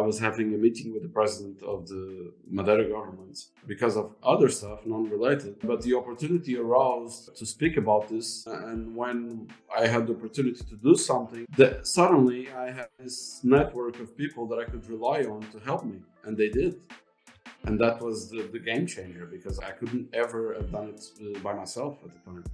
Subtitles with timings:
[0.00, 4.48] I was having a meeting with the president of the Madeira government because of other
[4.48, 5.56] stuff, non-related.
[5.62, 10.76] But the opportunity arose to speak about this, and when I had the opportunity to
[10.76, 15.42] do something, that suddenly I had this network of people that I could rely on
[15.52, 16.80] to help me, and they did.
[17.64, 21.38] And that was the, the game changer because I couldn't ever have done it uh,
[21.40, 22.44] by myself at the time.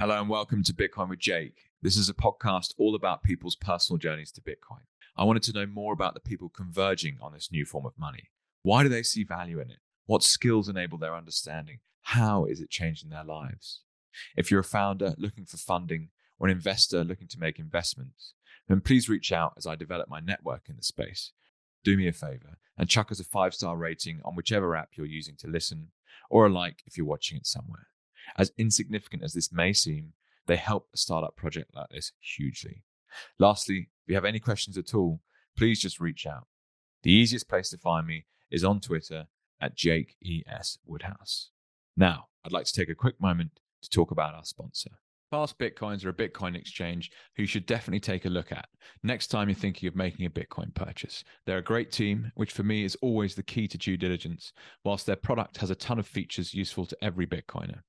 [0.00, 1.73] Hello and welcome to Bitcoin with Jake.
[1.84, 4.86] This is a podcast all about people's personal journeys to Bitcoin.
[5.18, 8.30] I wanted to know more about the people converging on this new form of money.
[8.62, 9.80] Why do they see value in it?
[10.06, 11.80] What skills enable their understanding?
[12.00, 13.82] How is it changing their lives?
[14.34, 16.08] If you're a founder looking for funding
[16.38, 18.32] or an investor looking to make investments,
[18.66, 21.32] then please reach out as I develop my network in the space.
[21.84, 25.04] Do me a favor and chuck us a five star rating on whichever app you're
[25.04, 25.88] using to listen,
[26.30, 27.88] or a like if you're watching it somewhere.
[28.38, 30.14] As insignificant as this may seem,
[30.46, 32.82] they help a startup project like this hugely.
[33.38, 35.20] Lastly, if you have any questions at all,
[35.56, 36.46] please just reach out.
[37.02, 39.26] The easiest place to find me is on Twitter
[39.60, 40.78] at Jake E.S.
[40.84, 41.50] Woodhouse.
[41.96, 44.90] Now, I'd like to take a quick moment to talk about our sponsor.
[45.30, 48.68] Fast Bitcoins are a Bitcoin exchange who you should definitely take a look at
[49.02, 51.24] next time you're thinking of making a Bitcoin purchase.
[51.46, 54.52] They're a great team, which for me is always the key to due diligence,
[54.84, 57.80] whilst their product has a ton of features useful to every Bitcoiner.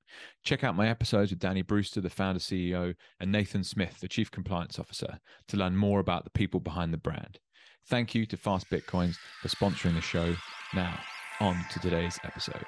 [0.44, 4.32] Check out my episodes with Danny Brewster, the founder CEO, and Nathan Smith, the chief
[4.32, 7.40] compliance officer, to learn more about the people behind the brand.
[7.88, 10.36] Thank you to Fast Bitcoins for sponsoring the show.
[10.74, 11.00] Now,
[11.40, 12.66] on to today's episode.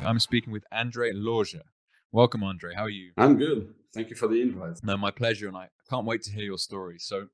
[0.00, 1.60] I'm speaking with Andre Loja.
[2.12, 2.74] Welcome, Andre.
[2.74, 3.12] How are you?
[3.16, 3.72] I'm good.
[3.94, 4.82] Thank you for the invite.
[4.82, 5.46] No, my pleasure.
[5.46, 6.98] And I can't wait to hear your story.
[6.98, 7.28] So,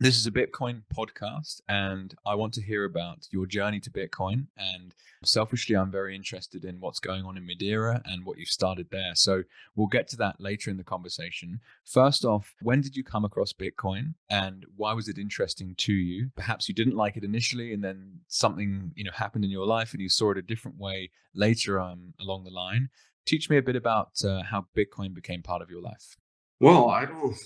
[0.00, 4.46] this is a Bitcoin podcast, and I want to hear about your journey to Bitcoin.
[4.56, 8.88] And selfishly, I'm very interested in what's going on in Madeira and what you've started
[8.90, 9.12] there.
[9.14, 9.44] So,
[9.76, 11.60] we'll get to that later in the conversation.
[11.84, 16.30] First off, when did you come across Bitcoin and why was it interesting to you?
[16.34, 19.92] Perhaps you didn't like it initially, and then something you know happened in your life
[19.92, 22.88] and you saw it a different way later um, along the line.
[23.26, 26.16] Teach me a bit about uh, how Bitcoin became part of your life.
[26.58, 27.36] Well, I don't,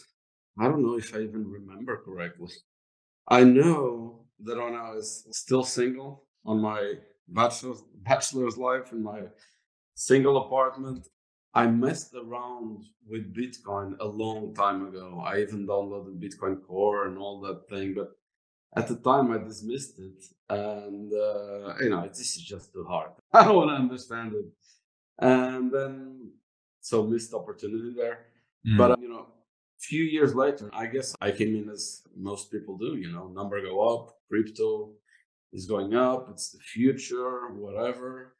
[0.58, 2.50] I don't know if I even remember correctly.
[3.28, 6.94] I know that when I was still single on my
[7.28, 9.22] bachelor's bachelor's life in my
[9.94, 11.08] single apartment,
[11.54, 15.22] I messed around with Bitcoin a long time ago.
[15.24, 18.10] I even downloaded Bitcoin Core and all that thing, but
[18.76, 23.10] at the time I dismissed it, and uh, you know, this is just too hard.
[23.32, 24.46] I don't want to understand it
[25.18, 26.30] and then
[26.80, 28.26] so missed opportunity there.
[28.66, 28.78] Mm.
[28.78, 29.26] But you know,
[29.78, 32.96] few years later, I guess I came in as most people do.
[32.96, 34.90] You know, number go up, crypto
[35.52, 38.34] is going up, it's the future, whatever.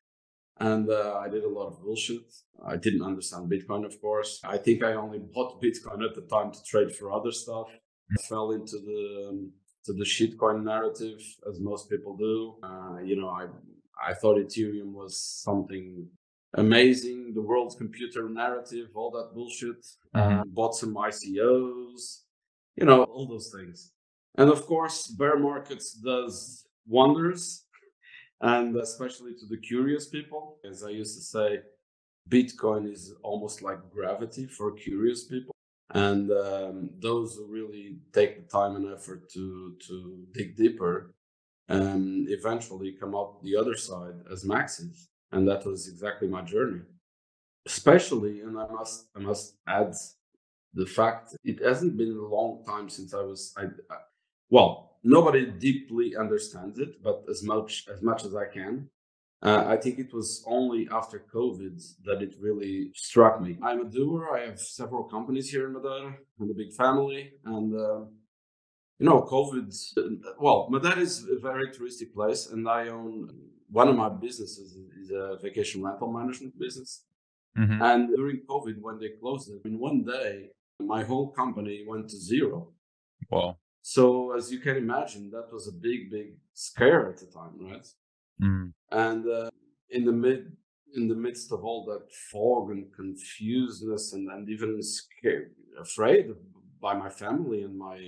[0.61, 2.33] And uh, I did a lot of bullshit.
[2.65, 4.41] I didn't understand Bitcoin, of course.
[4.45, 7.67] I think I only bought Bitcoin at the time to trade for other stuff.
[8.13, 9.53] I fell into the um,
[9.87, 12.55] to the shitcoin narrative, as most people do.
[12.63, 13.47] Uh, you know, I
[14.11, 16.09] I thought Ethereum was something
[16.55, 19.83] amazing, the world's computer narrative, all that bullshit.
[20.15, 20.41] Mm-hmm.
[20.41, 22.21] Uh, bought some ICOs,
[22.77, 23.93] you know, all those things.
[24.37, 27.65] And of course, bear markets does wonders,
[28.41, 30.59] and especially to the curious people.
[30.69, 31.61] As I used to say,
[32.29, 35.55] Bitcoin is almost like gravity for curious people.
[35.91, 41.15] And um, those who really take the time and effort to to dig deeper,
[41.69, 46.83] um, eventually come out the other side as maxis and that was exactly my journey.
[47.67, 49.93] Especially and i must i must add
[50.81, 53.65] the fact it hasn't been a long time since i was i,
[53.95, 53.97] I
[54.51, 58.75] well nobody deeply understands it but as much as much as i can.
[59.49, 63.53] Uh, i think it was only after covid that it really struck me.
[63.69, 64.23] I'm a doer.
[64.37, 67.23] I have several companies here in madeira and a big family
[67.53, 68.01] and uh,
[68.99, 69.67] you know covid
[70.45, 73.13] well madeira is a very touristic place and i own
[73.75, 74.69] one of my businesses
[75.01, 77.03] is a vacation rental management business.
[77.59, 77.83] Mm-hmm.
[77.83, 82.17] And during COVID, when they closed it, in one day, my whole company went to
[82.17, 82.69] zero.
[83.31, 83.57] Wow.
[83.83, 87.87] So, as you can imagine, that was a big, big scare at the time, right?
[88.41, 88.73] Mm.
[88.93, 89.51] And uh,
[89.91, 90.53] in the mid,
[90.97, 95.51] in the midst of all that fog and confusedness, and, and even scared,
[95.81, 96.27] afraid
[96.81, 97.99] by my family and my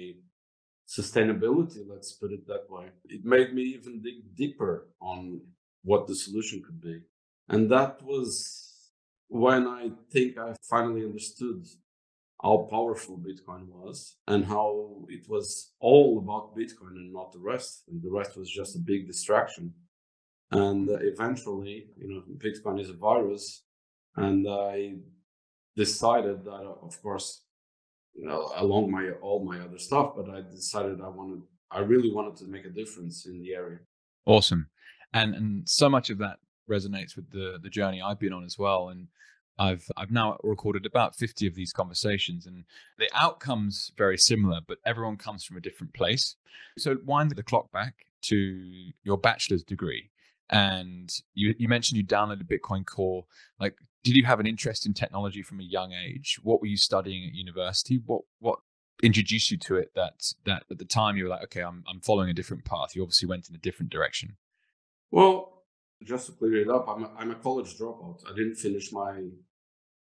[0.89, 2.87] sustainability, let's put it that way,
[3.17, 5.41] it made me even dig deeper on
[5.87, 6.97] what the solution could be.
[7.49, 8.21] And that was
[9.29, 11.61] when I think I finally understood
[12.43, 14.71] how powerful Bitcoin was and how
[15.09, 17.85] it was all about Bitcoin and not the rest.
[17.89, 19.73] And the rest was just a big distraction.
[20.51, 23.65] And eventually, you know, Bitcoin is a virus.
[24.17, 24.97] And I
[25.77, 27.43] decided that, of course,
[28.15, 30.15] you know, along my all my other stuff.
[30.17, 33.81] But I decided I wanted, I really wanted to make a difference in the area.
[34.25, 34.69] Awesome,
[35.13, 36.39] and and so much of that
[36.69, 38.89] resonates with the the journey I've been on as well.
[38.89, 39.09] And
[39.59, 42.65] I've I've now recorded about 50 of these conversations and
[42.99, 46.37] the outcomes very similar, but everyone comes from a different place.
[46.79, 50.11] So wind the clock back to your bachelor's degree.
[50.51, 53.25] And you, you mentioned you downloaded Bitcoin Core.
[53.59, 56.39] Like, did you have an interest in technology from a young age?
[56.43, 58.01] What were you studying at university?
[58.05, 58.61] What what
[59.03, 62.01] introduced you to it that that at the time you were like, okay, I'm I'm
[62.01, 62.95] following a different path.
[62.95, 64.37] You obviously went in a different direction.
[65.11, 65.65] Well,
[66.03, 68.21] just to clear it up, I'm a, I'm a college dropout.
[68.31, 69.29] I didn't finish my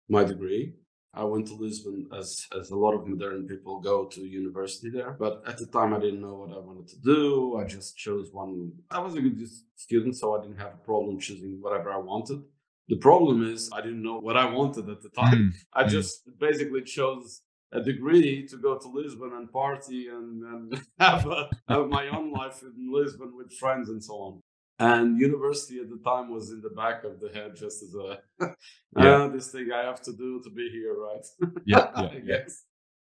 [0.09, 0.75] my degree.
[1.15, 5.12] I went to Lisbon as as a lot of Madeiran people go to university there.
[5.12, 7.56] But at the time, I didn't know what I wanted to do.
[7.56, 8.73] I just chose one.
[8.91, 9.41] I was a good
[9.77, 12.43] student, so I didn't have a problem choosing whatever I wanted.
[12.89, 15.53] The problem is I didn't know what I wanted at the time.
[15.53, 15.53] Mm.
[15.73, 15.89] I mm.
[15.89, 17.43] just basically chose
[17.73, 22.33] a degree to go to Lisbon and party and, and have, a, have my own
[22.33, 24.43] life in Lisbon with friends and so on
[24.78, 28.19] and university at the time was in the back of the head just as a
[28.96, 29.25] yeah.
[29.25, 31.26] uh, this thing i have to do to be here right?
[31.64, 32.64] Yeah, yeah i guess.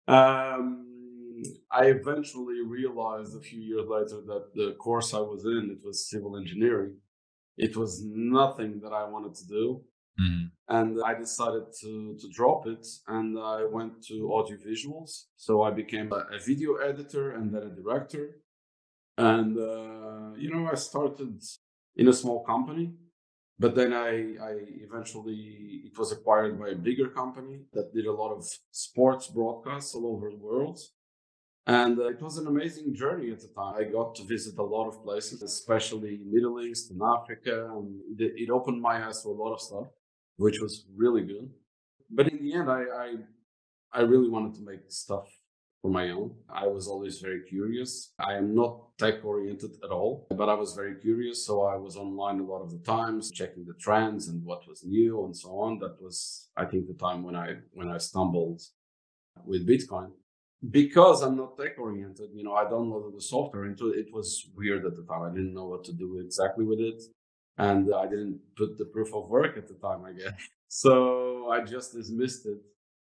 [0.07, 0.87] Um,
[1.71, 6.09] i eventually realized a few years later that the course i was in it was
[6.09, 6.95] civil engineering.
[7.57, 9.81] It was nothing that i wanted to do.
[10.21, 10.75] Mm-hmm.
[10.77, 15.71] and i decided to to drop it and i went to audio visuals so i
[15.71, 18.25] became a, a video editor and then a director
[19.17, 21.41] and uh, you know i started
[21.95, 22.93] in a small company
[23.61, 24.09] but then I,
[24.49, 24.53] I
[24.87, 29.93] eventually it was acquired by a bigger company that did a lot of sports broadcasts
[29.93, 30.79] all over the world.
[31.67, 33.75] And uh, it was an amazing journey at the time.
[33.77, 38.33] I got to visit a lot of places especially middle east and africa and it,
[38.43, 39.87] it opened my eyes to a lot of stuff
[40.37, 41.47] which was really good.
[42.09, 43.07] But in the end i i,
[43.93, 45.27] I really wanted to make stuff
[45.81, 46.31] for my own.
[46.49, 48.13] I was always very curious.
[48.19, 51.45] I am not tech oriented at all, but I was very curious.
[51.45, 54.83] So I was online a lot of the times, checking the trends and what was
[54.83, 55.79] new and so on.
[55.79, 58.61] That was, I think, the time when I when I stumbled
[59.45, 60.11] with Bitcoin.
[60.69, 63.97] Because I'm not tech oriented, you know, I downloaded the software into it.
[63.97, 65.23] It was weird at the time.
[65.23, 67.01] I didn't know what to do exactly with it.
[67.57, 70.33] And I didn't put the proof of work at the time, I guess.
[70.73, 72.59] So I just dismissed it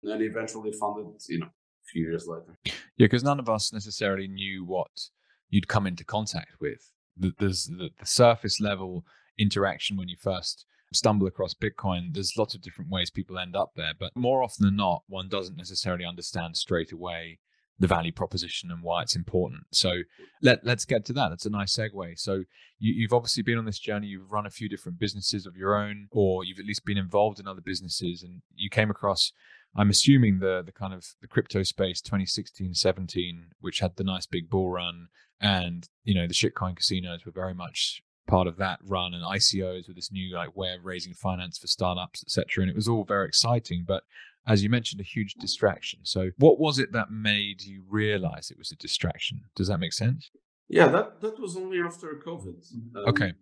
[0.03, 1.49] and eventually found it, you know,
[1.91, 2.57] few years later.
[2.65, 5.09] Yeah, because none of us necessarily knew what
[5.49, 6.91] you'd come into contact with.
[7.15, 9.05] There's the, the surface level
[9.39, 12.13] interaction when you first stumble across Bitcoin.
[12.13, 15.29] There's lots of different ways people end up there, but more often than not, one
[15.29, 17.39] doesn't necessarily understand straight away
[17.79, 19.63] the value proposition and why it's important.
[19.71, 20.01] So
[20.41, 21.29] let let's get to that.
[21.29, 22.17] That's a nice segue.
[22.17, 22.43] So
[22.79, 24.07] you, have obviously been on this journey.
[24.07, 27.39] You've run a few different businesses of your own, or you've at least been involved
[27.39, 29.31] in other businesses, and you came across
[29.77, 34.25] I'm assuming the the kind of the crypto space 2016 17 which had the nice
[34.25, 35.07] big bull run
[35.39, 39.87] and you know the shitcoin casinos were very much part of that run and ICOs
[39.87, 43.05] with this new like way of raising finance for startups etc and it was all
[43.05, 43.85] very exciting.
[43.87, 44.03] But
[44.47, 45.99] as you mentioned a huge distraction.
[46.03, 49.41] So what was it that made you realize it was a distraction?
[49.55, 50.31] Does that make sense?
[50.67, 52.55] Yeah that that was only after covid.
[52.95, 53.33] Um, okay.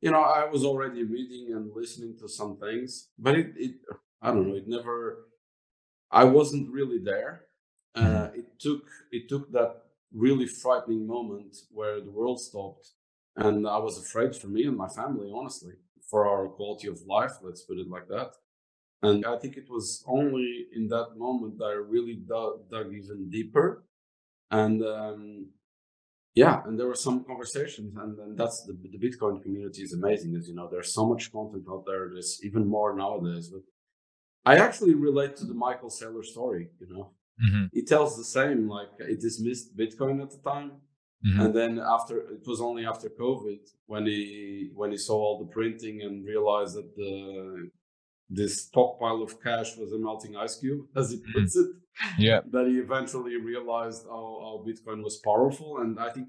[0.00, 3.76] you know i was already reading and listening to some things but it, it
[4.20, 5.24] i don't know it never
[6.10, 7.42] I wasn't really there.
[7.96, 8.16] Mm-hmm.
[8.16, 12.90] Uh, it took it took that really frightening moment where the world stopped,
[13.36, 15.74] and I was afraid for me and my family, honestly,
[16.10, 17.32] for our quality of life.
[17.42, 18.32] Let's put it like that.
[19.02, 23.28] And I think it was only in that moment that I really dug, dug even
[23.28, 23.84] deeper.
[24.50, 25.48] And um,
[26.34, 30.34] yeah, and there were some conversations, and, and that's the, the Bitcoin community is amazing.
[30.36, 32.08] As you know, there's so much content out there.
[32.12, 33.48] There's even more nowadays.
[33.48, 33.62] But
[34.44, 36.68] I actually relate to the Michael Saylor story.
[36.80, 37.10] You know,
[37.42, 37.64] mm-hmm.
[37.72, 38.68] he tells the same.
[38.68, 40.72] Like he dismissed Bitcoin at the time,
[41.26, 41.40] mm-hmm.
[41.40, 45.50] and then after it was only after COVID when he when he saw all the
[45.50, 47.70] printing and realized that the
[48.30, 51.70] this stockpile of cash was a melting ice cube, as he puts mm-hmm.
[51.70, 51.76] it.
[52.18, 56.28] Yeah, that he eventually realized how, how Bitcoin was powerful, and I think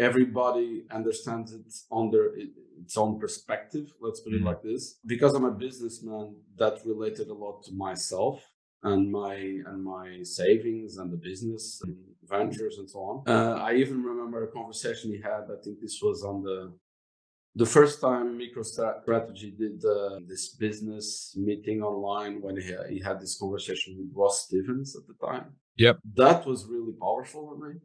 [0.00, 2.34] everybody understands it under
[2.82, 4.46] its own perspective let's put it mm-hmm.
[4.46, 8.36] like this because i'm a businessman that related a lot to myself
[8.82, 9.34] and my
[9.70, 14.44] and my savings and the business and ventures and so on uh, i even remember
[14.44, 16.72] a conversation he had i think this was on the
[17.56, 23.36] the first time MicroStrategy did uh, this business meeting online when he, he had this
[23.36, 25.46] conversation with Ross Stevens at the time.
[25.76, 25.98] Yep.
[26.14, 27.80] That was really powerful for me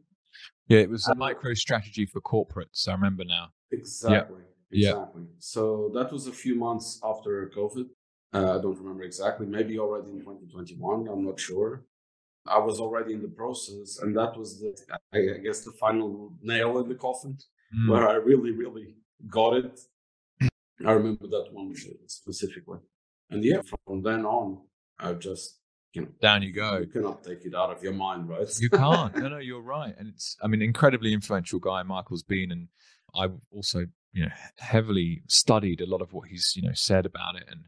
[0.68, 2.88] yeah, it was a MicroStrategy for corporates.
[2.88, 3.48] I remember now.
[3.70, 4.42] Exactly.
[4.70, 4.90] Yeah.
[4.90, 5.22] Exactly.
[5.22, 5.36] Yeah.
[5.38, 7.86] So that was a few months after COVID.
[8.32, 9.46] Uh, I don't remember exactly.
[9.46, 11.08] Maybe already in 2021.
[11.08, 11.84] I'm not sure.
[12.48, 14.76] I was already in the process, and that was the,
[15.12, 17.38] I guess, the final nail in the coffin
[17.76, 17.90] mm.
[17.90, 18.94] where I really, really
[19.28, 19.80] got it.
[20.84, 21.74] I remember that one
[22.06, 22.78] specifically,
[23.30, 24.60] and yeah, from then on,
[24.98, 25.58] I just
[25.96, 26.78] you know, down you go.
[26.78, 28.48] You cannot take it out of your mind, right?
[28.60, 29.16] you can't.
[29.16, 32.68] No, no, you're right, and it's I mean, incredibly influential guy Michael's been, and
[33.14, 37.36] I've also you know heavily studied a lot of what he's you know said about
[37.36, 37.64] it, and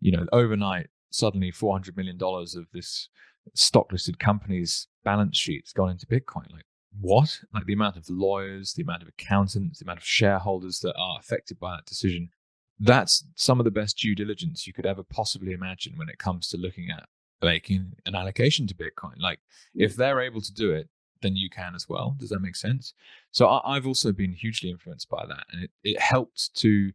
[0.00, 3.08] you know overnight suddenly 400 million dollars of this
[3.54, 6.50] stock listed company's balance sheets gone into Bitcoin.
[6.52, 6.64] Like,
[7.00, 7.40] what?
[7.52, 11.18] Like the amount of lawyers, the amount of accountants, the amount of shareholders that are
[11.18, 12.30] affected by that decision.
[12.78, 16.48] That's some of the best due diligence you could ever possibly imagine when it comes
[16.48, 17.08] to looking at
[17.42, 19.18] making an allocation to Bitcoin.
[19.18, 19.40] Like,
[19.74, 20.88] if they're able to do it,
[21.22, 22.16] then you can as well.
[22.18, 22.94] Does that make sense?
[23.30, 26.92] So I, have also been hugely influenced by that, and it, it helped to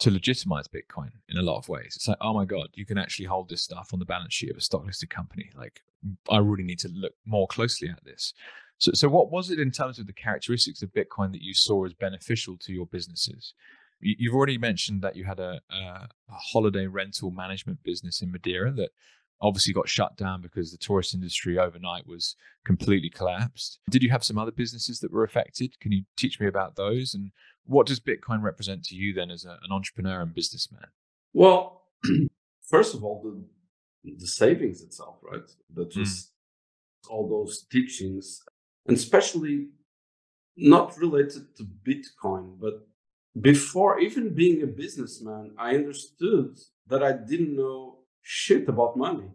[0.00, 1.92] to legitimize Bitcoin in a lot of ways.
[1.94, 4.50] It's like, oh my God, you can actually hold this stuff on the balance sheet
[4.50, 5.50] of a stock listed company.
[5.54, 5.82] Like,
[6.30, 8.32] I really need to look more closely at this.
[8.78, 11.84] So, so what was it in terms of the characteristics of Bitcoin that you saw
[11.84, 13.52] as beneficial to your businesses?
[14.00, 18.72] You've already mentioned that you had a, a, a holiday rental management business in Madeira
[18.72, 18.92] that
[19.42, 23.78] obviously got shut down because the tourist industry overnight was completely collapsed.
[23.88, 25.78] Did you have some other businesses that were affected?
[25.80, 27.14] Can you teach me about those?
[27.14, 27.30] And
[27.64, 30.86] what does Bitcoin represent to you then as a, an entrepreneur and businessman?
[31.32, 31.82] Well,
[32.68, 33.42] first of all, the
[34.02, 35.48] the savings itself, right?
[35.74, 37.10] That just mm.
[37.10, 38.42] all those teachings,
[38.86, 39.68] and especially
[40.56, 42.86] not related to Bitcoin, but
[43.40, 47.99] before even being a businessman, I understood that I didn't know
[48.42, 49.28] shit about money.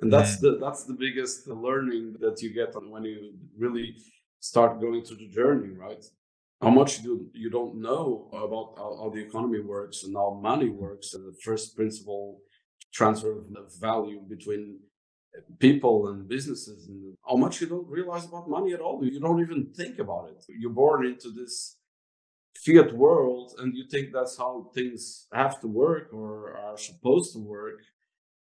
[0.00, 0.40] And that's mm.
[0.42, 3.18] the that's the biggest learning that you get when you
[3.64, 3.88] really
[4.52, 6.04] start going through the journey, right?
[6.62, 10.68] how much do you don't know about how, how, the economy works and how money
[10.68, 12.40] works and the first principle
[12.92, 14.78] transfer of value between
[15.58, 19.40] people and businesses and how much you don't realize about money at all you don't
[19.40, 21.76] even think about it you're born into this
[22.64, 27.38] fiat world and you think that's how things have to work or are supposed to
[27.38, 27.78] work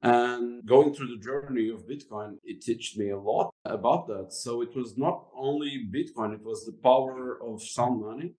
[0.03, 4.33] and going through the journey of Bitcoin, it taught me a lot about that.
[4.33, 8.35] So it was not only Bitcoin, it was the power of sound money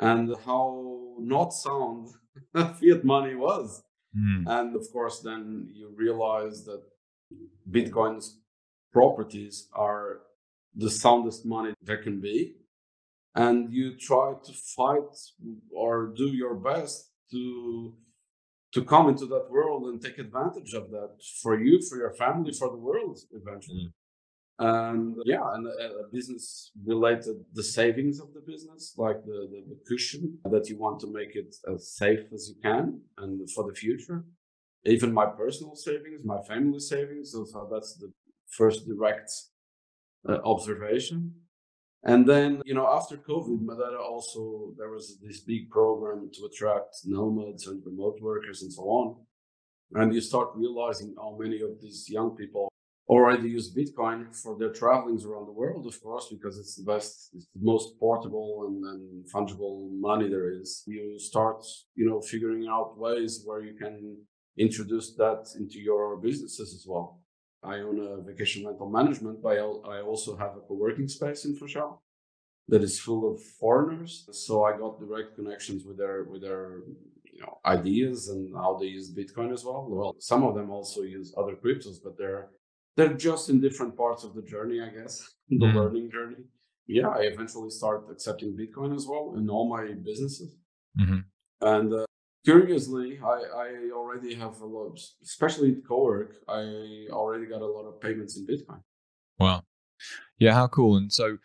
[0.00, 2.08] and how not sound
[2.54, 3.82] fiat money was.
[4.16, 4.44] Mm.
[4.46, 6.82] And of course, then you realize that
[7.70, 8.40] Bitcoin's
[8.92, 10.20] properties are
[10.74, 12.56] the soundest money there can be.
[13.34, 15.16] And you try to fight
[15.74, 17.94] or do your best to
[18.74, 21.10] to come into that world and take advantage of that
[21.42, 23.86] for you, for your family, for the world eventually.
[23.88, 23.92] Mm.
[24.58, 29.64] And yeah, and a, a, business related the savings of the business, like the, the,
[29.70, 33.66] the, cushion that you want to make it as safe as you can and for
[33.66, 34.24] the future.
[34.84, 38.12] Even my personal savings, my family savings, so that's the
[38.50, 39.30] first direct
[40.28, 41.34] uh, observation.
[42.04, 46.96] And then, you know, after COVID, Madeira also, there was this big program to attract
[47.04, 49.16] nomads and remote workers and so on.
[49.94, 52.68] And you start realizing how many of these young people
[53.08, 57.30] already use Bitcoin for their travelings around the world, of course, because it's the best,
[57.34, 60.82] it's the most portable and, and fungible money there is.
[60.86, 64.16] You start, you know, figuring out ways where you can
[64.56, 67.21] introduce that into your businesses as well.
[67.62, 72.02] I own a vacation rental management, but I also have a co-working space in Funchal
[72.68, 74.28] that is full of foreigners.
[74.32, 76.80] So I got direct connections with their with their
[77.32, 79.86] you know ideas and how they use Bitcoin as well.
[79.88, 82.50] Well, some of them also use other cryptos, but they're
[82.96, 85.14] they're just in different parts of the journey, I guess,
[85.48, 85.74] the mm.
[85.74, 86.44] learning journey.
[86.86, 90.56] Yeah, I eventually start accepting Bitcoin as well in all my businesses.
[91.00, 91.20] Mm-hmm.
[91.60, 92.06] And uh,
[92.44, 97.84] curiously, I, I already have a lot, especially at Cowork, I already got a lot
[97.84, 98.80] of payments in Bitcoin.
[99.38, 99.64] Wow.
[100.38, 100.96] Yeah, how cool.
[100.96, 101.38] And so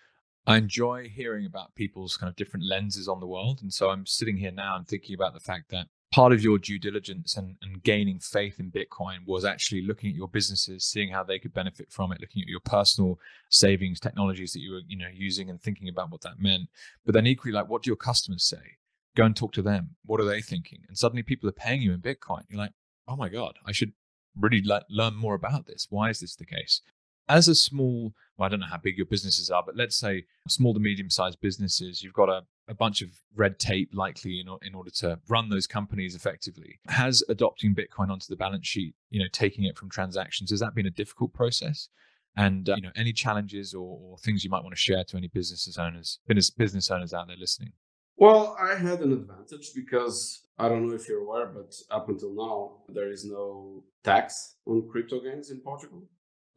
[0.45, 3.59] I enjoy hearing about people's kind of different lenses on the world.
[3.61, 6.57] And so I'm sitting here now and thinking about the fact that part of your
[6.57, 11.09] due diligence and, and gaining faith in Bitcoin was actually looking at your businesses, seeing
[11.11, 14.81] how they could benefit from it, looking at your personal savings technologies that you were,
[14.87, 16.69] you know, using and thinking about what that meant.
[17.05, 18.77] But then equally, like, what do your customers say?
[19.17, 19.95] Go and talk to them.
[20.05, 20.79] What are they thinking?
[20.87, 22.43] And suddenly people are paying you in Bitcoin.
[22.47, 22.73] You're like,
[23.07, 23.93] oh my God, I should
[24.35, 25.87] really le- learn more about this.
[25.89, 26.81] Why is this the case?
[27.29, 30.25] As a small, well, I don't know how big your businesses are, but let's say
[30.47, 34.47] small to medium sized businesses, you've got a, a bunch of red tape likely in,
[34.65, 36.79] in order to run those companies effectively.
[36.87, 40.73] Has adopting Bitcoin onto the balance sheet, you know, taking it from transactions, has that
[40.73, 41.89] been a difficult process?
[42.37, 45.17] And uh, you know, any challenges or, or, things you might want to share to
[45.17, 47.71] any business owners, business business owners out there listening?
[48.17, 52.33] Well, I had an advantage because I don't know if you're aware, but up until
[52.33, 56.03] now, there is no tax on crypto gains in Portugal.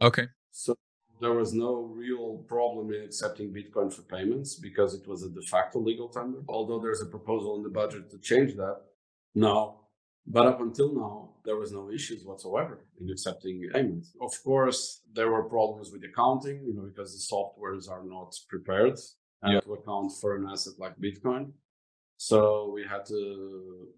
[0.00, 0.26] Okay.
[0.50, 0.75] So
[1.21, 5.43] there was no real problem in accepting Bitcoin for payments because it was a de
[5.43, 6.38] facto legal tender.
[6.49, 8.79] Although there's a proposal in the budget to change that.
[9.35, 9.81] now,
[10.26, 14.12] But up until now, there was no issues whatsoever in accepting payments.
[14.21, 18.99] Of course, there were problems with accounting, you know, because the softwares are not prepared
[19.44, 19.61] Yeah.
[19.61, 21.52] to account for an asset like Bitcoin.
[22.18, 23.88] So we had to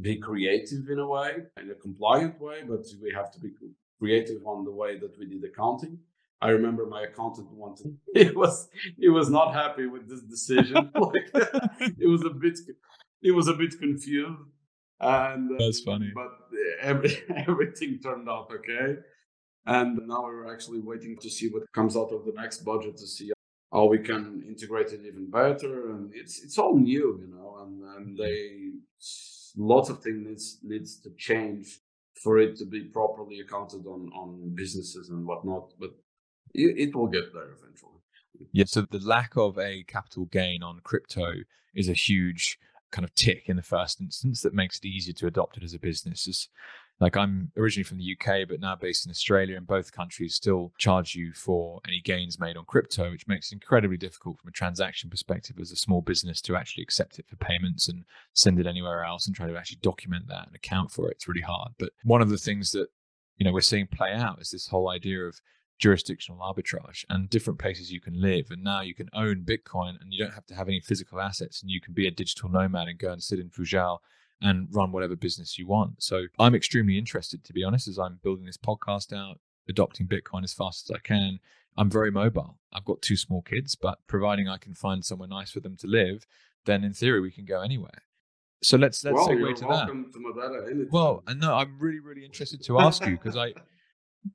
[0.00, 3.50] be creative in a way, in a compliant way, but we have to be
[3.98, 5.98] creative on the way that we did accounting.
[6.40, 10.74] I remember my accountant wanted he was he was not happy with this decision.
[10.94, 11.30] like
[12.04, 12.58] it was a bit
[13.22, 14.42] it was a bit confused.
[15.00, 16.10] And uh, That's funny.
[16.14, 16.32] But
[16.80, 17.16] every,
[17.48, 18.96] everything turned out okay.
[19.66, 23.06] And now we're actually waiting to see what comes out of the next budget to
[23.06, 23.30] see
[23.72, 25.90] how we can integrate it even better.
[25.90, 28.22] And it's it's all new, you know, and, and mm-hmm.
[28.22, 28.70] they
[29.56, 31.80] lots of things needs needs to change
[32.14, 35.72] for it to be properly accounted on on businesses and whatnot.
[35.78, 35.90] But
[36.54, 37.92] it, it will get there eventually.
[38.52, 38.64] Yeah.
[38.66, 41.32] So the lack of a capital gain on crypto
[41.74, 42.58] is a huge
[42.90, 45.74] kind of tick in the first instance that makes it easier to adopt it as
[45.74, 46.26] a business.
[46.26, 46.48] It's
[47.00, 50.72] like I'm originally from the UK, but now based in Australia, and both countries still
[50.78, 54.52] charge you for any gains made on crypto, which makes it incredibly difficult from a
[54.52, 58.66] transaction perspective as a small business to actually accept it for payments and send it
[58.66, 61.12] anywhere else and try to actually document that and account for it.
[61.12, 61.72] It's really hard.
[61.78, 62.88] But one of the things that
[63.36, 65.40] you know we're seeing play out is this whole idea of
[65.78, 68.46] jurisdictional arbitrage and different places you can live.
[68.50, 71.62] And now you can own Bitcoin and you don't have to have any physical assets
[71.62, 74.02] and you can be a digital nomad and go and sit in Funchal
[74.40, 76.02] and run whatever business you want.
[76.02, 80.44] So I'm extremely interested, to be honest, as I'm building this podcast out, adopting Bitcoin
[80.44, 81.40] as fast as I can.
[81.76, 82.58] I'm very mobile.
[82.72, 85.86] I've got two small kids, but providing I can find somewhere nice for them to
[85.86, 86.26] live,
[86.66, 88.02] then in theory we can go anywhere.
[88.62, 89.86] So let's let's well, segue to that.
[89.86, 90.88] to.
[90.90, 93.54] Well, and no, I'm really, really interested to ask you because I,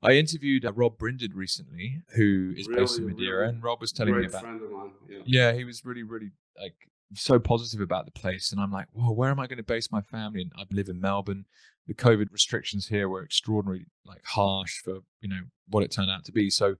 [0.02, 3.92] I interviewed uh, Rob Brinded recently, who is based in Madeira, really and Rob was
[3.92, 4.40] telling me about.
[4.40, 4.92] friend of mine.
[5.08, 5.18] Yeah.
[5.26, 6.74] Yeah, he was really, really like
[7.14, 9.90] so positive about the place, and I'm like, well, where am I going to base
[9.90, 10.42] my family?
[10.42, 11.46] And I live in Melbourne.
[11.86, 16.24] The COVID restrictions here were extraordinarily like harsh for you know what it turned out
[16.24, 16.50] to be.
[16.50, 16.76] So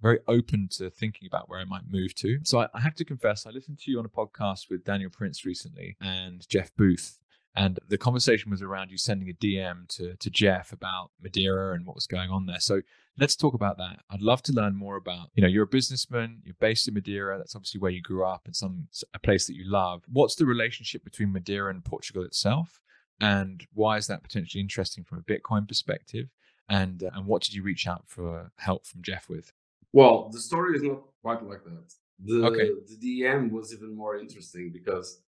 [0.00, 2.40] very open to thinking about where I might move to.
[2.44, 5.10] So I, I have to confess, I listened to you on a podcast with Daniel
[5.10, 7.18] Prince recently and Jeff Booth.
[7.56, 11.86] And the conversation was around you sending a DM to, to Jeff about Madeira and
[11.86, 12.60] what was going on there.
[12.60, 12.82] So
[13.18, 14.00] let's talk about that.
[14.10, 17.38] I'd love to learn more about, you know, you're a businessman, you're based in Madeira.
[17.38, 20.02] That's obviously where you grew up and some a place that you love.
[20.06, 22.80] What's the relationship between Madeira and Portugal itself?
[23.20, 26.28] And why is that potentially interesting from a Bitcoin perspective?
[26.68, 29.52] And uh, and what did you reach out for help from Jeff with?
[29.92, 31.94] Well, the story is not quite like that.
[32.22, 32.70] The Okay.
[32.86, 35.22] the DM was even more interesting because,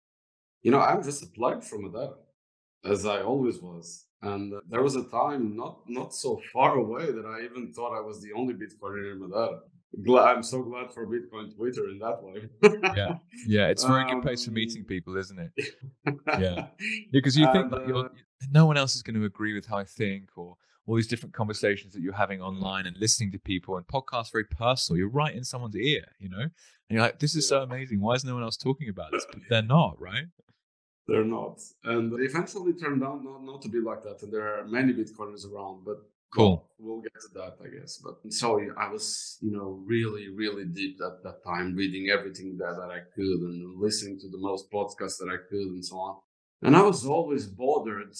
[0.65, 2.15] you know, I'm just a plug from Madeira,
[2.93, 3.87] as I always was.
[4.21, 7.93] And uh, there was a time not not so far away that I even thought
[7.95, 9.59] I was the only Bitcoiner in Madeira.
[10.03, 12.37] Glad, I'm so glad for Bitcoin Twitter in that way.
[12.99, 13.13] Yeah.
[13.55, 15.51] Yeah, it's a very good place for Um, meeting people, isn't it?
[16.45, 16.67] Yeah.
[17.15, 18.09] Because you think And, that you're, uh,
[18.59, 21.33] no one else is going to agree with how I think, or all these different
[21.41, 24.97] conversations that you're having online and listening to people and podcasts very personal.
[24.99, 28.01] You're right in someone's ear, you know, and you're like, "This is so amazing.
[28.01, 30.25] Why is no one else talking about this?" But they're not, right?
[31.07, 31.59] They're not.
[31.83, 34.23] And it eventually turned out not, not to be like that.
[34.23, 35.97] And there are many Bitcoiners around, but
[36.33, 36.69] Cool.
[36.79, 38.01] well, we'll get to that, I guess.
[38.03, 42.75] But so I was, you know, really, really deep at that time, reading everything that,
[42.75, 46.17] that I could and listening to the most podcasts that I could and so on.
[46.61, 48.11] And I was always bothered.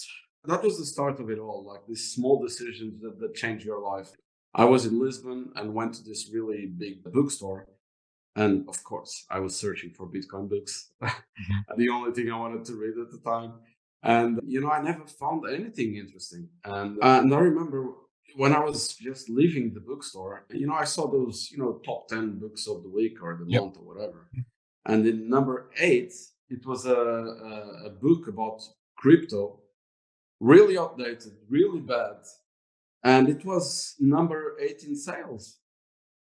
[0.44, 3.80] That was the start of it all, like these small decisions that, that change your
[3.82, 4.10] life.
[4.54, 7.66] I was in Lisbon and went to this really big bookstore.
[8.36, 10.90] And of course, I was searching for Bitcoin books.
[11.02, 11.76] Mm-hmm.
[11.78, 13.54] the only thing I wanted to read at the time.
[14.02, 16.48] And, you know, I never found anything interesting.
[16.64, 17.88] And, uh, and I remember
[18.36, 22.08] when I was just leaving the bookstore, you know, I saw those, you know, top
[22.08, 23.62] 10 books of the week or the Yep.
[23.62, 24.28] month or whatever.
[24.84, 26.12] And in number eight,
[26.50, 28.60] it was a, a, a book about
[28.96, 29.60] crypto,
[30.40, 32.18] really outdated, really bad.
[33.02, 35.58] And it was number eight in sales.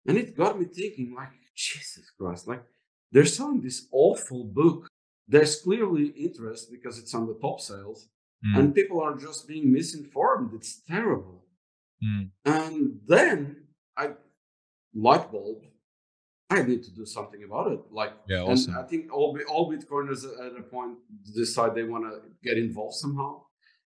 [0.08, 2.64] And it got me thinking, like, Jesus Christ, like,
[3.12, 4.88] they're selling this awful book.
[5.28, 8.08] There's clearly interest because it's on the top sales,
[8.46, 10.54] Mm, and people are just being misinformed.
[10.54, 11.46] It's terrible.
[12.04, 13.38] mm, And then
[13.98, 14.12] I
[14.94, 15.64] light bulb.
[16.50, 17.80] I need to do something about it.
[17.92, 18.60] Like, Yeah, and.
[18.78, 20.98] I think all all Bitcoiners at a point
[21.34, 22.14] decide they want to
[22.48, 23.32] get involved somehow.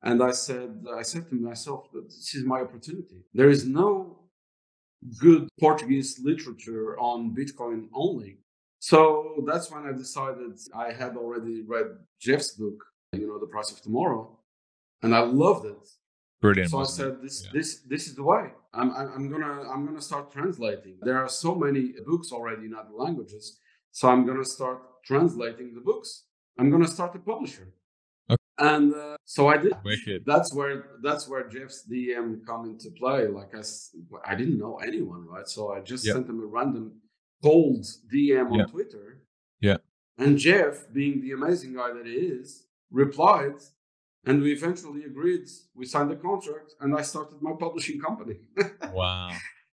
[0.01, 0.69] And I said,
[1.01, 3.19] I said to myself that this is my opportunity.
[3.33, 3.89] There is no
[5.19, 8.39] good Portuguese literature on Bitcoin only.
[8.79, 11.87] So that's when I decided I had already read
[12.19, 12.83] Jeff's book,
[13.13, 14.37] you know, The Price of Tomorrow,
[15.03, 15.87] and I loved it.
[16.41, 16.71] Brilliant.
[16.71, 17.51] So I said, "This, Yeah.
[17.53, 18.45] this, this is the way.
[18.73, 20.97] I'm, I'm, I'm gonna, I'm gonna start translating.
[21.01, 23.59] There are so many books already in other languages,
[23.91, 26.09] so I'm gonna start translating the books.
[26.57, 27.67] I'm gonna start a publisher."
[28.59, 29.73] And uh, so I did.
[29.83, 30.23] Wicked.
[30.25, 33.27] That's where that's where Jeff's DM come into play.
[33.27, 33.61] Like I,
[34.25, 35.47] I didn't know anyone, right?
[35.47, 36.91] So I just sent him a random
[37.41, 38.67] cold DM on.
[38.67, 39.21] Twitter.
[39.61, 39.77] Yeah.
[40.17, 43.55] And Jeff, being the amazing guy that he is, replied,
[44.25, 45.47] and we eventually agreed.
[45.73, 48.39] We signed a contract, and I started my publishing company.
[48.91, 49.31] Wow.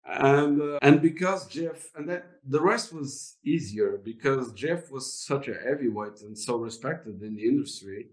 [0.07, 5.47] and uh, and because Jeff, and that the rest was easier because Jeff was such
[5.47, 8.07] a heavyweight and so respected in the industry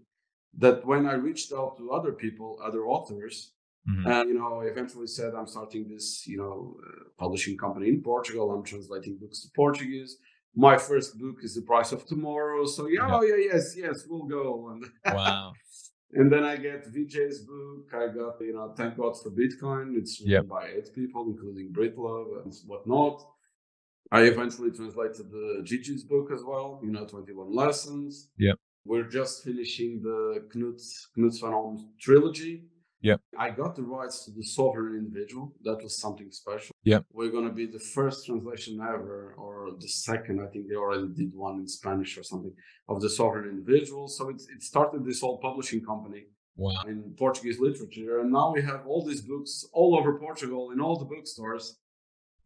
[0.58, 3.54] that when I reached out to other people, other authors,
[3.88, 4.06] Mhm.
[4.06, 8.50] and you know, eventually said I'm starting this, you know, uh, publishing company in Portugal.
[8.52, 10.18] I'm translating books to Portuguese.
[10.54, 12.66] My first book is The Price of Tomorrow.
[12.66, 13.16] So yeah, Yeah.
[13.16, 14.68] oh yeah, yes, yes, we'll go.
[14.70, 15.52] And Wow.
[16.18, 17.86] and then I get Vijay's book.
[17.94, 19.96] I got, you know, Thank God for Bitcoin.
[19.96, 20.48] It's written Yep.
[20.48, 23.18] by eight people, including Britlove and whatnot.
[24.12, 28.28] I eventually translated the Gigi's book as well, you know, 21 Lessons.
[28.36, 28.58] Yep.
[28.84, 30.80] We're just finishing the Knut,
[31.16, 32.64] Knut Svanholm trilogy.
[33.02, 33.16] Yeah.
[33.38, 35.54] I got the rights to the Sovereign Individual.
[35.62, 36.74] That was something special.
[36.84, 37.00] Yeah.
[37.12, 40.40] We're going to be the first translation ever, or the second.
[40.40, 42.52] I think they already did one in Spanish or something
[42.88, 44.06] of the Sovereign Individual.
[44.08, 46.24] So it's, it started this whole publishing company
[46.56, 46.82] Wow.
[46.86, 48.20] in Portuguese literature.
[48.20, 51.78] And now we have all these books all over Portugal in all the bookstores.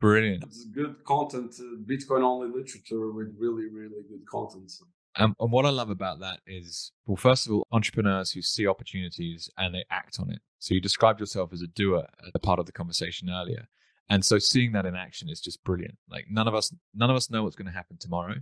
[0.00, 0.44] Brilliant.
[0.44, 4.70] It's good content, uh, Bitcoin only literature with really, really good content.
[4.70, 4.84] So,
[5.16, 8.66] Um, and what I love about that is, well, first of all, entrepreneurs who see
[8.66, 10.40] opportunities and they act on it.
[10.59, 13.68] So you described yourself as a doer at a part of the conversation earlier.
[14.11, 15.96] And so seeing that in action is just brilliant.
[16.11, 18.37] Like none of us, none of us know what's going to happen tomorrow,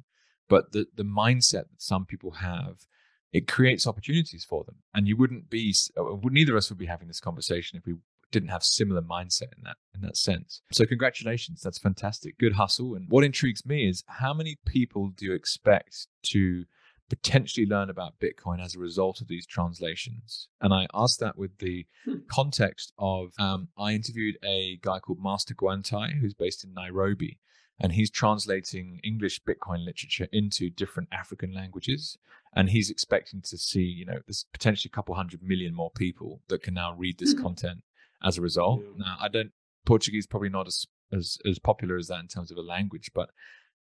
[0.49, 2.87] but the, the mindset that some people have,
[3.33, 4.77] it creates opportunities for them.
[4.95, 7.95] And you wouldn't be, uh, neither of us would be having this conversation if we
[8.33, 10.63] didn't have similar mindset in that in that sense.
[10.73, 12.39] So congratulations, that's fantastic.
[12.39, 12.95] Good hustle.
[12.97, 16.65] And what intrigues me is how many people do you expect to
[17.09, 20.49] potentially learn about Bitcoin as a result of these translations?
[20.61, 22.21] And I asked that with the Hmm.
[22.29, 27.39] context of um, I interviewed a guy called Master Guantai who's based in Nairobi.
[27.81, 32.17] And he's translating English Bitcoin literature into different African languages.
[32.55, 36.43] And he's expecting to see, you know, there's potentially a couple hundred million more people
[36.49, 37.43] that can now read this Mhm.
[37.43, 37.85] content
[38.25, 38.81] as a result.
[38.83, 39.05] Yeah.
[39.05, 39.53] Now, I don't
[39.85, 43.31] Portuguese probably not as as as popular as that in terms of a language, but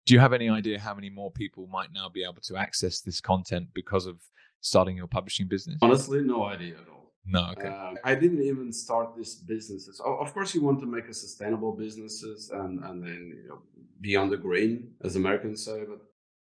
[0.06, 3.00] do you have any idea how many more people might now be able to access
[3.00, 4.16] this content because of
[4.60, 5.78] starting your publishing business?
[5.82, 7.12] honestly, no idea at all.
[7.26, 7.68] No, okay.
[7.68, 10.00] Uh, I didn't even start this businesses.
[10.04, 13.58] Of course, you want to make a sustainable businesses and and then you know
[14.00, 15.84] be on the green, as Americans say.
[15.86, 16.00] But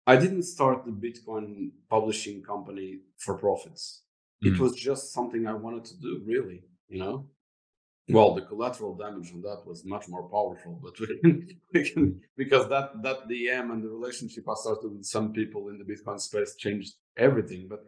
[0.07, 4.03] I didn't start the Bitcoin publishing company for profits.
[4.43, 4.59] It Mm.
[4.65, 6.61] was just something I wanted to do, really.
[6.89, 7.17] You know.
[8.09, 12.21] Well, the collateral damage on that was much more powerful, but we can, we can
[12.37, 16.21] because that that DM and the relationship I started with some people in the Bitcoin
[16.21, 17.67] space changed everything.
[17.69, 17.85] But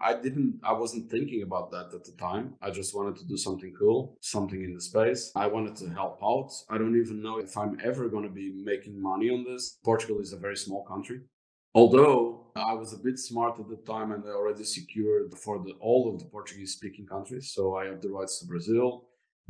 [0.00, 2.54] I didn't, I wasn't thinking about that at the time.
[2.62, 5.30] I just wanted to do something cool, something in the space.
[5.36, 6.50] I wanted to help out.
[6.70, 9.78] I don't even know if I'm ever going to be making money on this.
[9.84, 11.20] Portugal is a very small country.
[11.74, 15.72] Although I was a bit smart at the time and I already secured for the,
[15.80, 17.52] all of the Portuguese speaking countries.
[17.52, 19.04] So I have the rights to Brazil,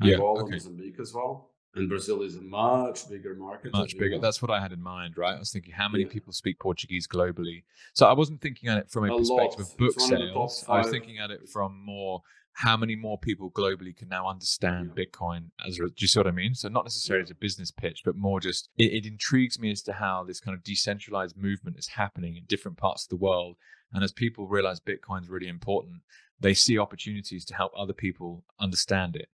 [0.04, 0.52] Yeah, Angola, okay.
[0.52, 1.50] Mozambique as well.
[1.74, 3.72] And Brazil is a much bigger market.
[3.72, 4.16] Much you bigger.
[4.16, 4.20] know.
[4.20, 5.34] That's what I had in mind, right?
[5.34, 6.10] I was thinking how many Yeah.
[6.10, 7.64] people speak Portuguese globally.
[7.94, 9.70] So I wasn't thinking at it from a, A perspective lot.
[9.72, 10.64] of book It's of the sales.
[10.68, 12.22] I was thinking at it from more
[12.54, 16.26] how many more people globally can now understand Bitcoin as a, do you see what
[16.26, 16.54] I mean?
[16.54, 17.28] So not necessarily Yeah.
[17.28, 20.38] as a business pitch, but more just it, it intrigues me as to how this
[20.40, 23.56] kind of decentralized movement is happening in different parts of the world.
[23.94, 26.02] And as people realize Bitcoin's really important,
[26.38, 29.30] they see opportunities to help other people understand it.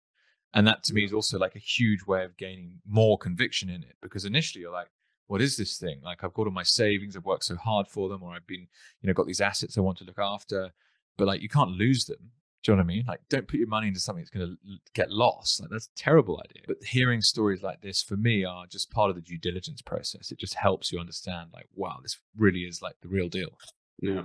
[0.55, 3.83] And that to me is also like a huge way of gaining more conviction in
[3.83, 4.89] it because initially you're like,
[5.27, 6.01] what is this thing?
[6.03, 8.69] Like I've got all my savings, I've worked so hard for them, or I've been,
[9.01, 10.73] you know, got these assets I want to look after,
[11.17, 12.31] but like you can't lose them.
[12.63, 13.05] Do you know what I mean?
[13.07, 15.61] Like don't put your money into something that's going to get lost.
[15.61, 16.63] Like that's a terrible idea.
[16.69, 20.31] But hearing stories like this for me are just part of the due diligence process.
[20.31, 23.59] It just helps you understand like, wow, this really is like the real deal.
[24.01, 24.25] Yeah.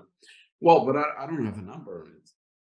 [0.62, 2.30] Well, but I, I don't have a number on it.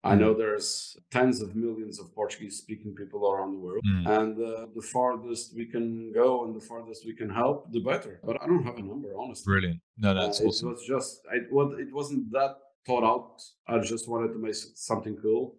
[0.02, 3.84] I know there's tens of millions of Portuguese speaking people around the world.
[3.86, 4.06] Mm.
[4.20, 8.18] And uh, the farthest we can go and the farthest we can help, the better.
[8.24, 9.44] But I don't have a number, honestly.
[9.52, 9.80] Brilliant.
[9.98, 10.70] No, Uh, that's it awesome.
[10.70, 13.42] was just, it, was, it wasn't that thought out.
[13.68, 15.56] I just wanted to make something cool.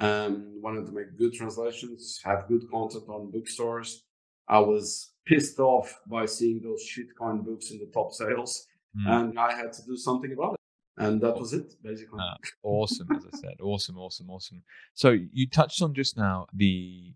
[0.00, 4.02] Um, wanted to make good translations, have good content on bookstores.
[4.48, 9.06] I was pissed off by seeing those shitcoin books in the top sales, Mm.
[9.30, 10.60] and I had to do something about it.
[10.98, 12.20] And that was it basically.
[12.20, 14.62] Uh, awesome, as I said, awesome, awesome, awesome.
[14.94, 17.14] So you touched on just now the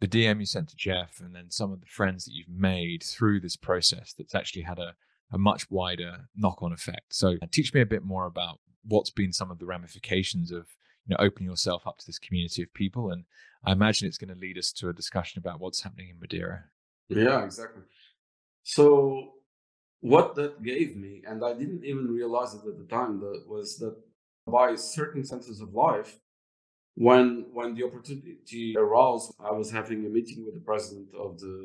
[0.00, 3.02] the DM you sent to Jeff, and then some of the friends that you've made
[3.02, 4.94] through this process that's actually had a,
[5.32, 7.14] a much wider knock on effect.
[7.14, 10.66] So teach me a bit more about what's been some of the ramifications of
[11.06, 13.24] you know opening yourself up to this community of people, and
[13.64, 16.64] I imagine it's going to lead us to a discussion about what's happening in Madeira.
[17.08, 17.82] Yeah, exactly.
[18.62, 19.32] So
[20.12, 23.78] what that gave me, and I didn't even realize it at the time, that was
[23.82, 23.96] that
[24.58, 26.10] by certain senses of life,
[27.08, 31.56] when when the opportunity arose, I was having a meeting with the president of the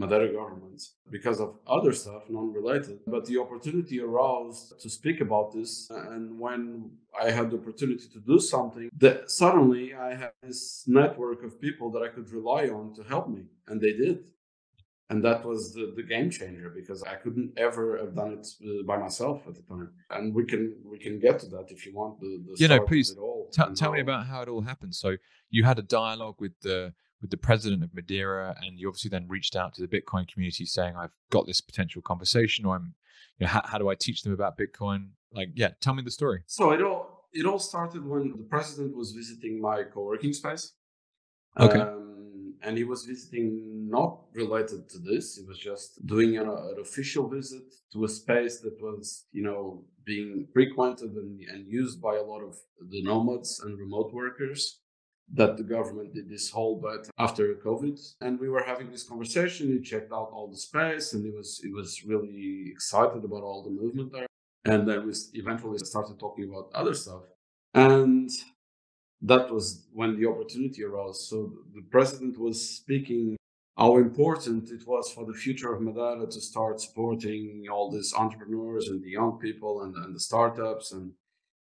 [0.00, 0.80] Madeira government
[1.16, 2.96] because of other stuff, non-related.
[3.14, 6.62] But the opportunity arose to speak about this, and when
[7.24, 11.90] I had the opportunity to do something, that suddenly I had this network of people
[11.92, 14.18] that I could rely on to help me, and they did
[15.10, 18.82] and that was the, the game changer because I couldn't ever have done it uh,
[18.86, 19.90] by myself at the time.
[20.10, 22.20] And we can we can get to that if you want.
[22.20, 23.16] The, the you know, please
[23.52, 24.94] t- tell me about how it all happened.
[24.94, 25.16] So
[25.50, 26.92] you had a dialogue with the
[27.22, 30.66] with the president of Madeira, and you obviously then reached out to the Bitcoin community
[30.66, 32.94] saying, "I've got this potential conversation, or I'm,
[33.38, 36.10] you know, how, how do I teach them about Bitcoin?" Like, yeah, tell me the
[36.10, 36.42] story.
[36.46, 40.74] So it all it all started when the president was visiting my co-working space.
[41.58, 41.80] Okay.
[41.80, 42.17] Um,
[42.62, 45.36] and he was visiting not related to this.
[45.36, 49.84] He was just doing an, an, official visit to a space that was, you know,
[50.04, 52.56] being frequented and, and used by a lot of
[52.90, 54.80] the nomads and remote workers.
[55.34, 59.68] That the government did this whole but after COVID, and we were having this conversation.
[59.68, 63.62] He checked out all the space, and he was he was really excited about all
[63.62, 64.26] the movement there.
[64.64, 67.24] And then we eventually started talking about other stuff.
[67.74, 68.30] And
[69.22, 71.28] that was when the opportunity arose.
[71.28, 73.36] So the president was speaking
[73.76, 78.88] how important it was for the future of Madeira to start supporting all these entrepreneurs
[78.88, 81.12] and the young people and, and the startups and,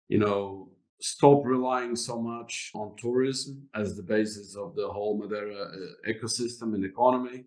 [0.09, 5.63] you know, stop relying so much on tourism as the basis of the whole Madeira
[5.63, 7.45] uh, ecosystem and economy.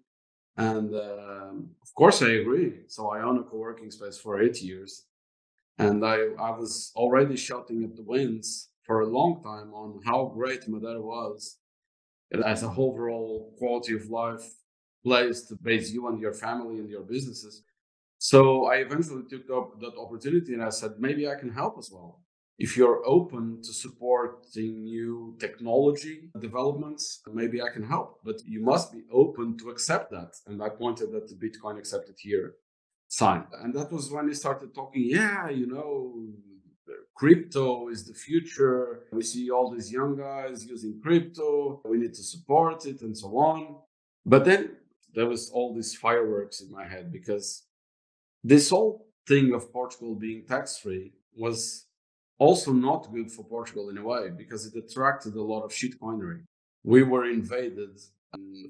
[0.56, 2.80] And um, of course, I agree.
[2.86, 5.04] So I own a co-working space for eight years,
[5.78, 10.26] and I I was already shouting at the winds for a long time on how
[10.26, 11.58] great Madeira was
[12.44, 14.46] as a overall quality of life
[15.04, 17.62] place to base you and your family and your businesses.
[18.18, 21.90] So I eventually took up that opportunity and I said, maybe I can help as
[21.92, 22.22] well.
[22.58, 28.92] If you're open to supporting new technology developments, maybe I can help, but you must
[28.92, 30.32] be open to accept that.
[30.46, 32.54] And I pointed at the Bitcoin accepted here
[33.08, 33.44] sign.
[33.62, 36.14] And that was when he started talking, yeah, you know,
[37.16, 39.04] crypto is the future.
[39.10, 41.80] We see all these young guys using crypto.
[41.84, 43.76] We need to support it and so on.
[44.24, 44.76] But then
[45.14, 47.64] there was all these fireworks in my head because
[48.44, 51.86] this whole thing of Portugal being tax free was
[52.38, 56.42] also not good for Portugal in a way because it attracted a lot of shitcoinery.
[56.84, 57.98] We were invaded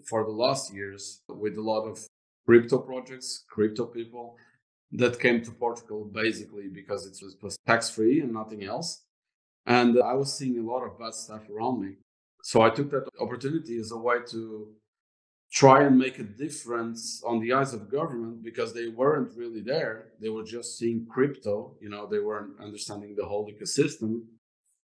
[0.09, 2.07] for the last years with a lot of
[2.47, 4.37] crypto projects, crypto people
[4.93, 9.05] that came to Portugal basically because it was, was tax free and nothing else.
[9.67, 11.95] And I was seeing a lot of bad stuff around me.
[12.43, 14.69] So I took that opportunity as a way to
[15.53, 20.13] try and make a difference on the eyes of government because they weren't really there.
[20.21, 24.23] They were just seeing crypto, you know, they weren't understanding the whole ecosystem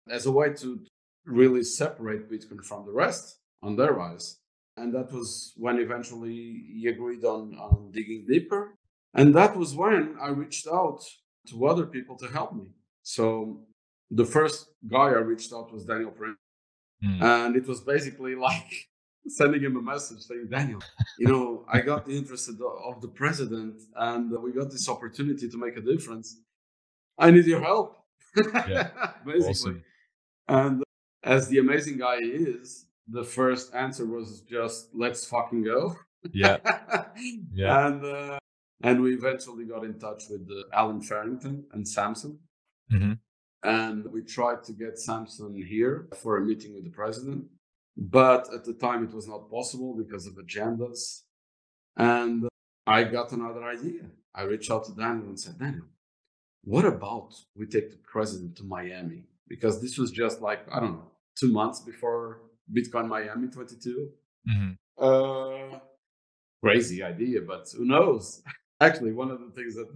[0.10, 0.80] as a way to
[1.26, 4.40] really separate Bitcoin from the rest on their eyes.
[4.78, 8.76] And that was when eventually he agreed on, on digging deeper
[9.14, 11.04] and that was when I reached out
[11.50, 12.68] to other people to help me.
[13.04, 13.62] So
[14.10, 16.38] the first guy I reached out was Daniel Prince.
[17.04, 17.22] Mm.
[17.22, 18.88] And it was basically like
[19.28, 20.82] sending him a message saying, Daniel,
[21.18, 25.58] you know, I got the interest of the president and we got this opportunity to
[25.58, 26.38] make a difference.
[27.18, 27.98] I need your help.
[28.36, 28.90] Yeah.
[29.26, 29.50] basically.
[29.50, 29.84] Awesome.
[30.48, 30.84] And
[31.24, 35.96] as the amazing guy he is, the first answer was just, let's fucking go.
[36.32, 36.58] Yeah.
[37.54, 37.88] yeah.
[37.88, 38.40] And uh,
[38.84, 42.40] and we eventually got in touch with uh, Allen Farrington and Samson.
[42.92, 43.14] Mm-hmm.
[43.64, 47.46] And we tried to get Samson here for a meeting with the president.
[47.96, 51.22] But at the time, it was not possible because of agendas.
[51.96, 52.50] And
[52.86, 54.02] I got another idea.
[54.36, 55.86] I reached out to Daniel and said, Daniel,
[56.66, 59.24] what about we take the president to Miami?
[59.48, 64.10] Because this was just like, I don't know, two months before Bitcoin Miami 22.
[64.50, 64.72] Mm-hmm.
[64.98, 65.80] Uh,
[66.62, 68.42] crazy idea, but who knows?
[68.88, 69.90] actually one of the things that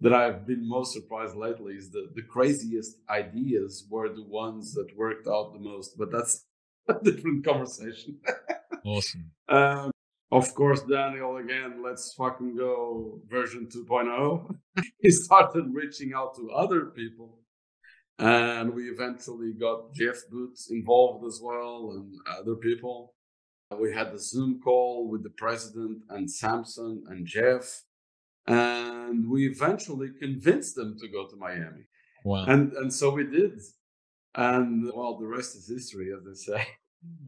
[0.00, 4.96] that I've been most surprised lately is the the craziest ideas were the ones that
[4.96, 5.96] worked out the most.
[5.98, 6.44] But that's
[6.88, 8.18] a different conversation.
[8.84, 9.30] awesome.
[9.48, 9.92] Um,
[10.32, 11.82] of course, Daniel again.
[11.84, 14.56] Let's fucking go version 2.0.
[14.98, 17.38] he started reaching out to other people
[18.18, 23.14] And we eventually got Jeff Booth involved as well and other people.
[23.78, 27.82] We had a Zoom call with the president and Samson and Jeff.
[28.46, 31.84] And we eventually convinced them to go to Miami.
[32.24, 32.44] Wow.
[32.46, 33.60] And and so we did.
[34.34, 36.66] And well, the rest is history, as they say.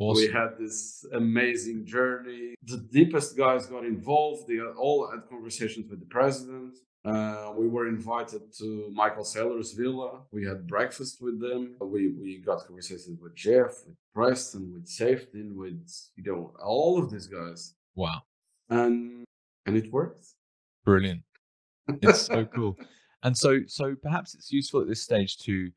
[0.01, 0.23] Awesome.
[0.23, 2.55] We had this amazing journey.
[2.65, 4.49] The deepest guys got involved.
[4.49, 6.79] They all had conversations with the president.
[7.05, 10.23] Uh, we were invited to Michael Saylor's villa.
[10.33, 11.77] We had breakfast with them.
[11.81, 17.11] We we got conversations with Jeff, with Preston, with Safety, with you know all of
[17.11, 18.23] these guys, wow.
[18.69, 19.25] and
[19.65, 20.27] and it worked.
[20.89, 21.23] Brilliant.
[22.03, 22.77] It's so cool.
[23.23, 25.71] And so so perhaps it's useful at this stage to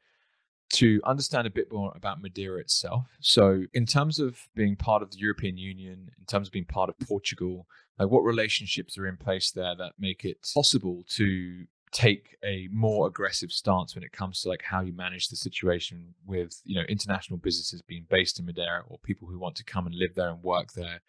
[0.74, 3.08] to understand a bit more about Madeira itself.
[3.20, 6.90] So in terms of being part of the European Union, in terms of being part
[6.90, 7.68] of Portugal,
[8.00, 13.08] like what relationships are in place there that make it possible to take a more
[13.08, 16.86] aggressive stance when it comes to like how you manage the situation with you know
[16.88, 20.30] international businesses being based in Madeira or people who want to come and live there
[20.30, 21.02] and work there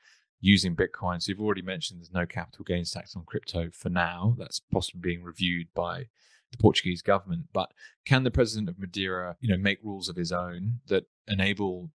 [0.42, 1.22] using Bitcoin.
[1.22, 4.34] So you've already mentioned there's no capital gains tax on crypto for now.
[4.38, 6.08] That's possibly being reviewed by
[6.50, 7.44] the Portuguese government.
[7.54, 7.72] But
[8.04, 11.90] can the president of Madeira, you know, make rules of his own that enable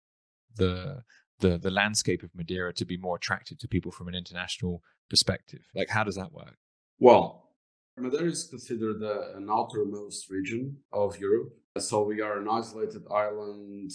[0.56, 1.04] the
[1.40, 5.62] the the landscape of Madeira to be more attractive to people from an international perspective?
[5.76, 6.58] Like, how does that work?
[7.00, 7.52] Well,
[7.98, 11.54] Madeira is considered uh, an outermost region of Europe.
[11.78, 13.92] So we are an isolated island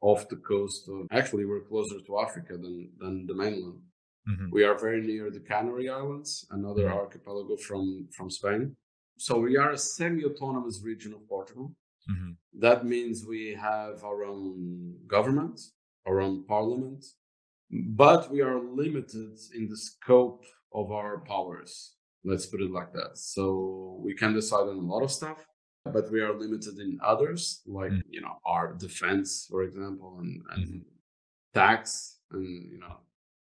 [0.00, 3.80] off the coast of, actually, we're closer to Africa than, than the mainland.
[4.28, 4.48] Mm-hmm.
[4.52, 6.92] We are very near the Canary Islands, another Mhm.
[7.02, 8.76] archipelago from, from Spain.
[9.18, 11.74] So we are a semi autonomous region of Portugal.
[12.10, 12.32] Mm-hmm.
[12.66, 14.56] That means we have our own
[15.06, 15.60] government,
[16.06, 17.04] our own parliament,
[17.70, 21.94] but we are limited in the scope of our powers.
[22.24, 23.12] Let's put it like that.
[23.18, 25.46] So we can decide on a lot of stuff,
[25.96, 28.02] but we are limited in others, like Mm.
[28.14, 30.84] you know our defense, for example, and, and Mhm.
[31.52, 32.96] tax, and you know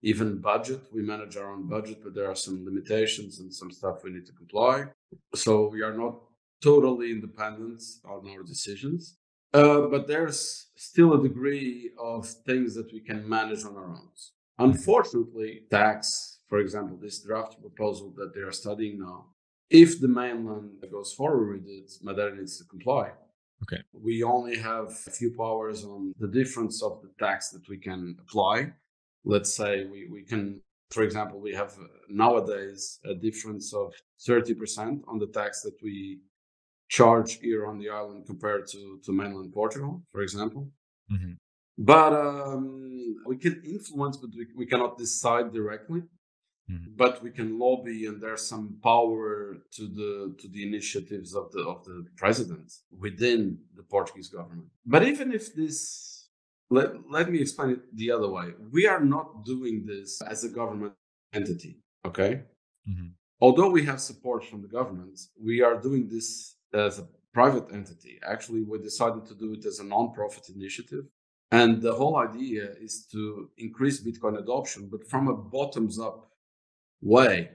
[0.03, 0.81] even budget.
[0.93, 4.27] We manage our own budget, but there are some limitations and some stuff we need
[4.27, 4.85] to comply.
[5.35, 6.21] So we are not
[6.63, 9.17] totally independent on our decisions.
[9.53, 14.09] Uh, but there's still a degree of things that we can manage on our own.
[14.59, 19.27] Unfortunately, tax, for example, this draft proposal that they are studying now,
[19.71, 23.13] if the mainland goes forward with it, Madeira needs to comply.
[23.63, 23.83] Okay.
[23.93, 28.17] We only have a few powers on the difference of the tax that we can
[28.21, 28.73] apply.
[29.35, 30.61] Let's say we, we can,
[30.91, 31.73] for example, we have
[32.09, 33.93] nowadays a difference of
[34.29, 36.21] 30% on the tax that we
[36.89, 40.71] charge here on the island compared to, to mainland Portugal, for example.
[41.13, 41.33] Mm-hmm.
[41.79, 46.03] But um, we can influence, but we, we cannot decide directly.
[46.71, 46.97] Mhm.
[46.97, 51.63] But we can lobby, and there's some power to the to the initiatives of the
[51.63, 54.69] of the president within the Portuguese government.
[54.85, 56.16] But even if this,
[56.71, 58.53] let let me explain it the other way.
[58.73, 60.95] We are not doing this as a government
[61.33, 61.77] entity.
[62.07, 62.43] Okay,
[62.89, 63.09] Mm-hmm.
[63.41, 68.21] although we have support from the government, we are doing this as a private entity.
[68.25, 71.05] Actually, we decided to do it as a non-profit initiative.
[71.51, 76.31] And the whole idea is to increase Bitcoin adoption, but from a bottoms up
[77.03, 77.51] way.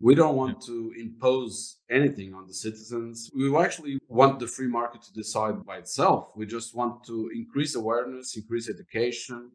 [0.00, 3.30] We don't want to impose anything on the citizens.
[3.34, 6.32] We actually want the free market to decide by itself.
[6.36, 9.52] We just want to increase awareness, increase education,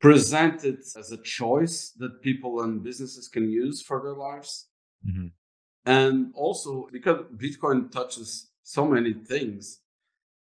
[0.00, 4.68] present it as a choice that people and businesses can use for their lives.
[5.06, 5.28] Mm-hmm.
[5.86, 9.80] And also because Bitcoin touches so many things,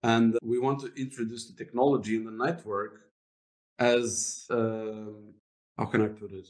[0.03, 3.03] and we want to introduce the technology in the network
[3.79, 5.35] as um,
[5.77, 6.49] how can I put it?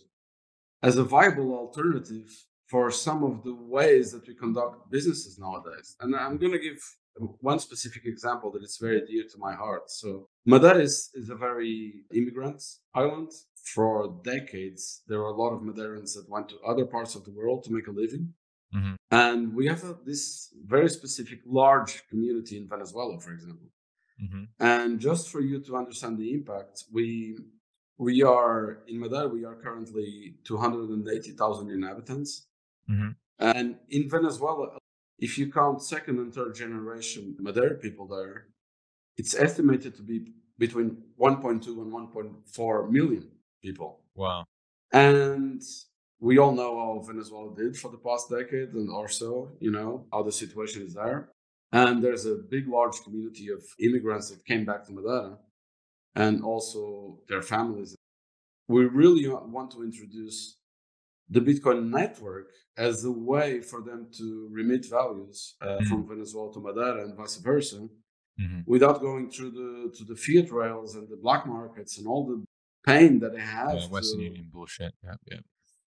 [0.83, 2.31] As a viable alternative
[2.67, 5.97] for some of the ways that we conduct businesses nowadays.
[6.01, 6.81] And I'm going to give
[7.41, 9.91] one specific example that is very dear to my heart.
[9.91, 12.63] So Madeira is, is a very immigrant
[12.95, 13.33] island.
[13.75, 17.33] For decades, there were a lot of Madeirans that went to other parts of the
[17.33, 18.35] world to make a living.
[18.75, 18.95] Mm-hmm.
[19.11, 23.69] And we have a, this very specific large community in Venezuela, for example.
[24.23, 24.45] Mm-hmm.
[24.61, 27.39] And just for you to understand the impact, we
[27.99, 29.29] we are in Madeira.
[29.29, 32.47] We are currently two hundred and eighty thousand inhabitants,
[32.91, 33.17] Mhm.
[33.39, 34.79] and in Venezuela,
[35.19, 38.37] if you count second and third generation Madeira people there,
[39.17, 43.25] it's estimated to be between one point two and one point four million
[43.63, 43.91] people.
[44.15, 44.45] Wow.
[44.93, 45.63] And
[46.21, 50.07] we all know how Venezuela did for the past decade and or so, you know,
[50.13, 51.31] how the situation is there.
[51.73, 55.39] And there's a big, large community of immigrants that came back to Madeira
[56.25, 56.83] and also
[57.29, 57.91] their families.
[58.75, 60.39] We really want to introduce
[61.35, 62.49] the Bitcoin network
[62.89, 64.27] as a way for them to
[64.59, 65.87] remit values uh, Mhm.
[65.89, 67.81] from Venezuela to Madeira and vice versa.
[68.45, 68.63] Mhm.
[68.75, 72.39] without going through the to the fiat rails and the black markets and all the
[72.91, 73.75] pain that they have.
[73.75, 74.93] Yeah, Western to- Union bullshit.
[75.07, 75.41] Yeah, yeah.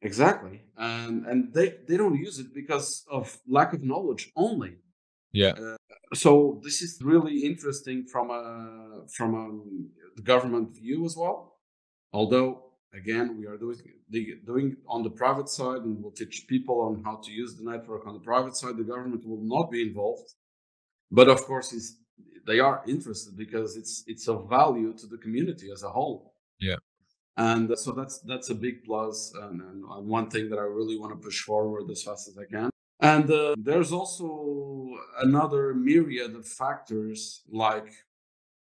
[0.09, 0.57] Exactly,
[0.93, 3.25] and and they they don't use it because of
[3.57, 4.73] lack of knowledge only.
[5.43, 5.53] Yeah.
[6.23, 6.31] So
[6.65, 8.43] this is really interesting from a
[9.15, 9.45] from a
[10.15, 11.57] the government view as well.
[12.13, 13.77] Although again, we are doing
[14.09, 17.69] the, doing on the private side, and we'll teach people on how to use the
[17.69, 18.77] network on the private side.
[18.77, 20.29] The government will not be involved,
[21.09, 21.73] but of course,
[22.47, 26.33] they are interested because it's it's of value to the community as a whole.
[26.59, 26.75] Yeah.
[27.37, 31.13] And so that's that's a big plus, and, and one thing that I really want
[31.13, 32.69] to push forward as fast as I can.
[32.99, 37.89] And uh, there's also another myriad of factors like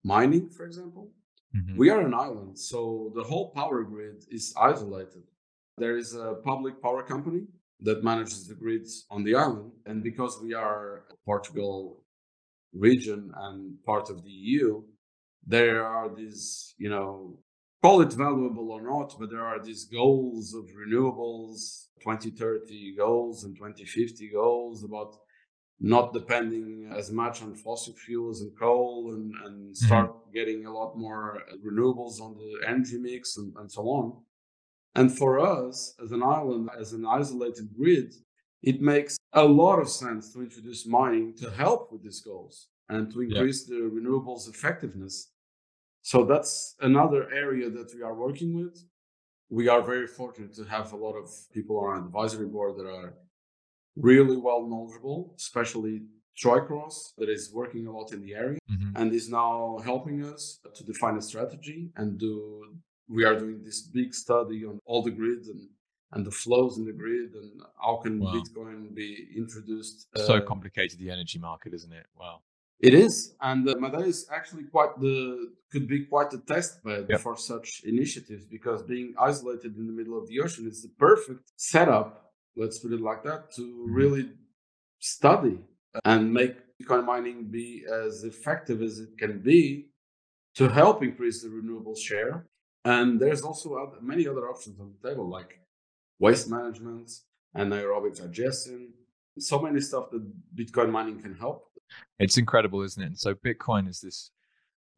[0.03, 1.12] mining, for example.
[1.55, 1.76] Mhm.
[1.76, 5.24] We are an island, so the whole power grid is isolated.
[5.78, 7.46] There is a public power company
[7.80, 9.72] that manages the grids on the island.
[9.86, 12.05] And because we are a Portugal
[12.72, 14.82] region and part of the EU,
[15.46, 17.38] there are these, you know,
[17.82, 23.55] call it valuable or not, but there are these goals of renewables, 2030 goals and
[23.57, 25.12] 2050 goals about
[25.81, 30.33] not depending as much on fossil fuels and coal and, and start mm-hmm.
[30.33, 34.12] getting a lot more renewables on the energy mix and, and so on.
[34.95, 38.14] And for us, as an island, as an isolated grid,
[38.62, 43.12] it makes a lot of sense to introduce mining to help with these goals and
[43.12, 43.29] to Yeah.
[43.29, 45.33] increase the renewables effectiveness.
[46.03, 48.77] So that's another area that we are working with.
[49.51, 52.87] We are very fortunate to have a lot of people on our advisory board that
[52.87, 53.14] are
[53.97, 56.03] really well knowledgeable, especially
[56.36, 58.92] Troy Cross, that is working a lot in the area Mhm.
[58.97, 62.32] and is now helping us to define a strategy and do
[63.09, 65.68] we are doing this big study on all the grid and
[66.12, 68.32] and the flows in the grid and how can Wow.
[68.34, 72.07] bitcoin be introduced So uh, complicated, the energy market, isn't it?
[72.16, 72.42] Wow.
[72.80, 75.16] it is and uh, Madeira is actually quite the
[75.72, 77.20] could be quite a test bed Yep.
[77.20, 81.45] for such initiatives because being isolated in the middle of the ocean is the perfect
[81.57, 83.94] setup let's put it like that to Mhm.
[84.00, 84.32] really
[85.00, 85.59] study
[86.05, 89.90] and make bitcoin mining be as effective as it can be
[90.55, 92.46] to help increase the renewable share
[92.84, 95.61] and there's also other, many other options on the table like
[96.18, 97.11] waste management
[97.55, 98.92] and anaerobic digestion
[99.38, 100.22] so many stuff that
[100.55, 101.70] bitcoin mining can help
[102.18, 103.07] It's incredible, isn't it?
[103.07, 104.30] And so Bitcoin is this,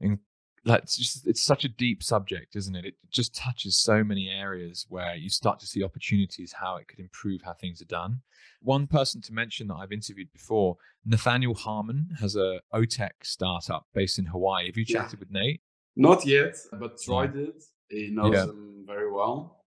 [0.00, 0.18] in,
[0.66, 2.84] like, it's just it's such a deep subject, isn't it?
[2.84, 6.98] It just touches so many areas where you start to see opportunities how it could
[6.98, 8.20] improve how things are done.
[8.60, 14.18] One person to mention that I've interviewed before, Nathaniel Harmon, has a OTEC startup based
[14.18, 14.66] in Hawaii.
[14.66, 15.02] Have you Yeah.
[15.02, 15.62] chatted with Nate?
[15.94, 17.30] Not yet, but Troy Yeah.
[17.30, 17.62] did.
[17.88, 18.46] He knows Yeah.
[18.46, 19.64] them very well.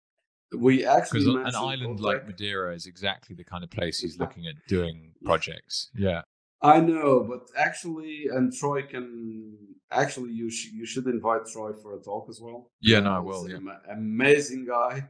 [0.52, 4.46] We actually Because an island like Madeira is exactly the kind of place he's looking
[4.46, 5.90] at doing projects.
[5.94, 6.22] Yeah.
[6.60, 11.94] I know, but actually, and Troy can actually you sh- you should invite Troy for
[11.94, 12.70] a talk as well.
[12.80, 13.56] Yeah, no, I will, an yeah.
[13.56, 15.08] ama- amazing guy,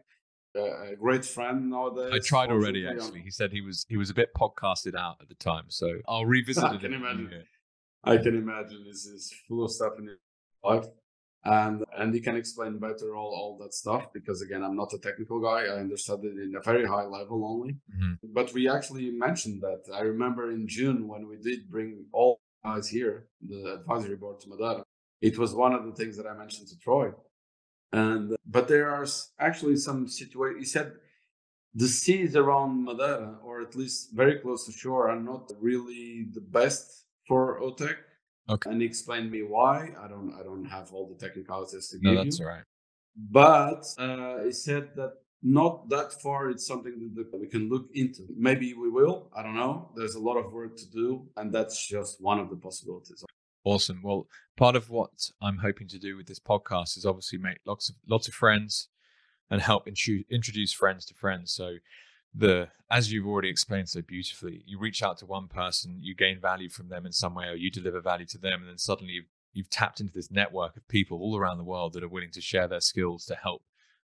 [0.56, 2.12] uh, a great friend nowadays.
[2.12, 2.86] I tried already.
[2.86, 5.88] Actually, he said he was he was a bit podcasted out at the time, so
[6.06, 6.80] I'll revisit I it.
[6.80, 7.30] can in the new imagine.
[7.30, 7.44] year.
[8.04, 10.16] I can imagine this is full of stuff in his
[10.64, 10.86] life.
[11.44, 14.98] And and he can explain better all, all that stuff because again I'm not a
[14.98, 15.60] technical guy.
[15.66, 17.76] I understood it in a very high level only.
[17.96, 18.18] Mhm.
[18.24, 19.82] But we actually mentioned that.
[19.94, 24.48] I remember in June when we did bring all guys here, the advisory board to
[24.48, 24.82] Madeira.
[25.20, 27.10] It was one of the things that I mentioned to Troy.
[27.92, 29.06] And but there are
[29.38, 30.60] actually some situations.
[30.60, 30.92] He said
[31.74, 36.40] the seas around Madeira, or at least very close to shore, are not really the
[36.40, 37.96] best for OTEC.
[38.50, 38.70] Okay.
[38.70, 39.92] And he explained me why.
[40.02, 42.46] I don't I don't have all the technicalities to No, give that's you.
[42.46, 42.64] all right.
[43.16, 46.50] But uh, he said that not that far.
[46.50, 48.22] It's something that, we can look into.
[48.36, 49.30] Maybe we will.
[49.36, 49.90] I don't know.
[49.94, 53.24] There's a lot of work to do, and that's just one of the possibilities.
[53.64, 54.00] Awesome.
[54.02, 54.26] Well,
[54.56, 57.96] part of what I'm hoping to do with this podcast is obviously make lots of
[58.08, 58.88] lots of friends
[59.50, 61.52] and help intru- introduce friends to friends.
[61.52, 61.76] So
[62.34, 66.40] the as you've already explained so beautifully, you reach out to one person, you gain
[66.40, 69.12] value from them in some way, or you deliver value to them, and then suddenly
[69.14, 72.30] you've you've tapped into this network of people all around the world that are willing
[72.30, 73.62] to share their skills to help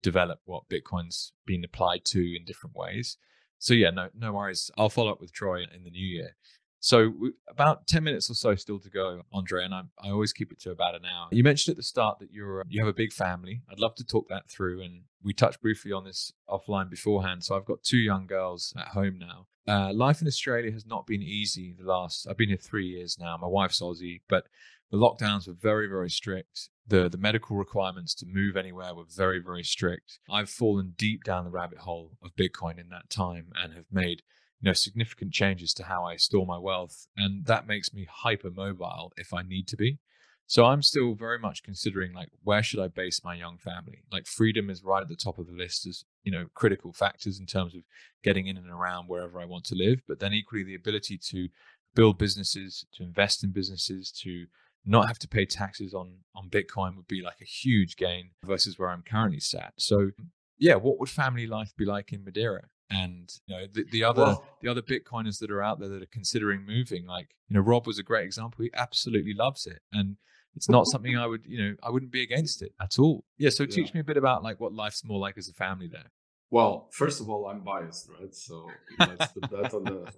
[0.04, 3.18] develop what Bitcoin's been applied to in different ways.
[3.58, 4.70] So yeah, no no worries.
[4.78, 6.36] I'll follow up with Troy in the new year.
[6.80, 7.14] So
[7.48, 10.60] about ten minutes or so still to go, Andre, and I, I always keep it
[10.64, 11.30] to about an hour.
[11.32, 13.62] You mentioned at the start that you're you have a big family.
[13.72, 17.46] I'd love to talk that through, and we touched briefly on this offline beforehand.
[17.46, 19.48] So I've got two young girls at home now.
[19.66, 21.74] Uh, life in Australia has not been easy.
[21.80, 23.38] The last I've been here three years now.
[23.38, 24.48] My wife's Aussie, but
[24.92, 26.68] the lockdowns were very very strict.
[26.86, 30.20] The the medical requirements to move anywhere were very very strict.
[30.30, 34.22] I've fallen deep down the rabbit hole of Bitcoin in that time and have made
[34.60, 38.52] you know significant changes to how I store my wealth, and that makes me hyper
[38.52, 40.00] mobile if I need to be.
[40.46, 44.04] So I'm still very much considering like where should I base my young family?
[44.12, 47.40] Like freedom is right at the top of the list as you know critical factors
[47.40, 47.82] in terms of
[48.24, 51.48] getting in and around wherever I want to live, but then equally the ability to
[51.96, 54.48] build businesses, to invest in businesses, to
[54.86, 58.78] not have to pay taxes on on Bitcoin would be like a huge gain versus
[58.78, 59.74] where I'm currently sat.
[59.78, 60.12] So
[60.58, 62.70] yeah, what would family life be like in Madeira?
[62.90, 66.04] And you know the, the other well, the other Bitcoiners that are out there that
[66.04, 68.64] are considering moving, like you know Rob was a great example.
[68.64, 70.18] He absolutely loves it, and
[70.56, 73.24] it's not something I would you know I wouldn't be against it at all.
[73.38, 73.96] Yeah, so teach yeah.
[73.96, 76.12] me a bit about like what life's more like as a family there.
[76.52, 78.34] Well, first of all, I'm biased, right?
[78.36, 78.70] So
[79.00, 80.14] let's put that on the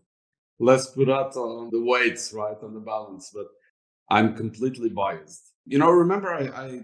[0.60, 3.32] let's put that on the weights, right, on the balance.
[3.34, 3.46] But
[4.10, 5.54] I'm completely biased.
[5.66, 6.82] You know, remember I, I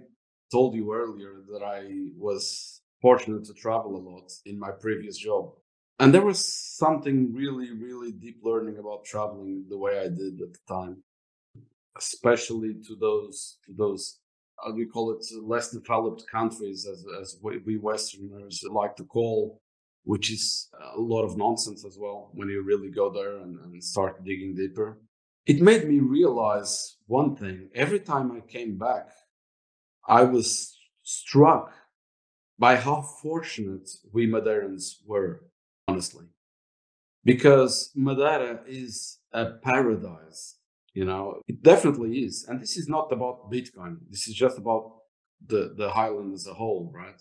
[0.51, 5.51] told you earlier that I was fortunate to travel a lot in my previous job.
[5.99, 6.43] And there was
[6.77, 11.03] something really, really deep learning about traveling the way I did at the time,
[11.95, 14.17] especially to those to those
[14.75, 19.61] we call it less developed countries as as we Westerners like to call,
[20.03, 23.83] which is a lot of nonsense as well when you really go there and, and
[23.83, 24.99] start digging deeper
[25.45, 27.69] it made me realize one thing.
[27.73, 29.09] Every time I came back,
[30.07, 31.73] I was struck
[32.59, 35.45] by how fortunate we Madeirans were,
[35.87, 36.25] honestly.
[37.23, 40.57] Because Madeira is a paradise,
[40.93, 42.45] you know, it definitely is.
[42.47, 44.93] And this is not about Bitcoin, this is just about
[45.45, 47.19] the, the highland as a whole, right?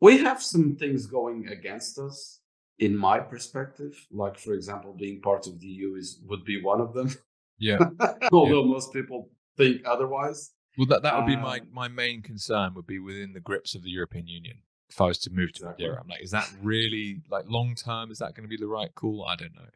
[0.00, 2.40] We have some things going against us
[2.78, 6.80] in my perspective, like for example, being part of the EU is would be one
[6.80, 7.10] of them.
[7.62, 7.78] Yeah.
[8.32, 8.72] Although yeah.
[8.72, 10.50] most people think otherwise.
[10.76, 13.74] Well, that, that would be my, um, my main concern would be within the grips
[13.74, 14.58] of the European Union.
[14.90, 15.84] If I was to move to exactly.
[15.84, 18.10] Madeira, I'm like, is that really like long term?
[18.10, 19.24] Is that going to be the right call?
[19.26, 19.68] I don't know.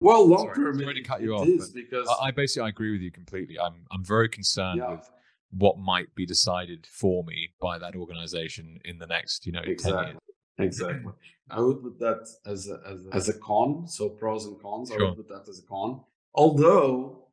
[0.00, 3.00] Well, long term, sorry, to cut you off, because I, I, basically I agree with
[3.00, 3.58] you completely.
[3.58, 4.92] I'm I'm very concerned yeah.
[4.92, 5.10] with
[5.50, 10.04] what might be decided for me by that organization in the next, you know, exactly.
[10.04, 10.18] 10 years.
[10.58, 11.12] Exactly.
[11.50, 13.86] I would put that as a, as a, as a con.
[13.86, 14.90] So pros and cons.
[14.90, 15.00] Sure.
[15.00, 16.00] I would put that as a con.
[16.34, 17.23] Although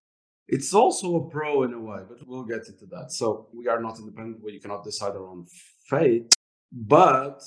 [0.51, 3.11] it's also a pro in a way, but we'll get into that.
[3.11, 5.45] So we are not independent we cannot decide our own
[5.89, 6.35] fate.
[6.73, 7.41] But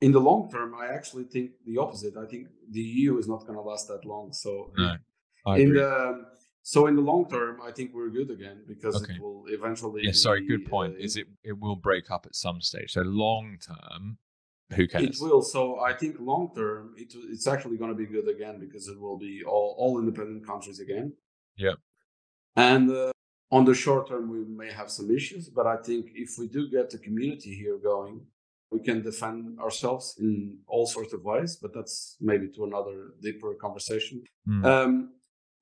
[0.00, 2.16] in the long term, I actually think the opposite.
[2.16, 4.32] I think the EU is not going to last that long.
[4.32, 4.96] So no,
[5.54, 6.24] in the
[6.62, 9.14] so in the long term, I think we're good again because okay.
[9.14, 10.02] it will eventually.
[10.02, 10.46] Yeah, be, sorry.
[10.46, 10.94] Good point.
[10.94, 11.26] Uh, is it?
[11.44, 12.92] It will break up at some stage.
[12.92, 14.18] So long term,
[14.74, 15.04] who cares?
[15.04, 15.42] It will.
[15.42, 18.98] So I think long term, it, it's actually going to be good again because it
[18.98, 21.12] will be all all independent countries again.
[21.56, 21.74] Yeah.
[22.56, 23.12] And uh,
[23.50, 26.68] on the short term, we may have some issues, but I think if we do
[26.68, 28.22] get the community here going,
[28.70, 31.56] we can defend ourselves in all sorts of ways.
[31.60, 34.24] But that's maybe to another deeper conversation.
[34.48, 34.64] Mm.
[34.64, 35.10] Um,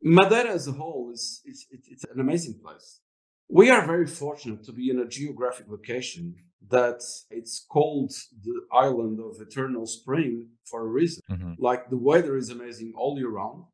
[0.03, 3.01] Madeira as a whole is, is it, it's an amazing place.
[3.49, 6.35] We are very fortunate to be in a geographic location
[6.71, 11.23] that it's called the island of eternal spring for a reason.
[11.31, 11.53] Mm-hmm.
[11.59, 13.65] Like the weather is amazing all year round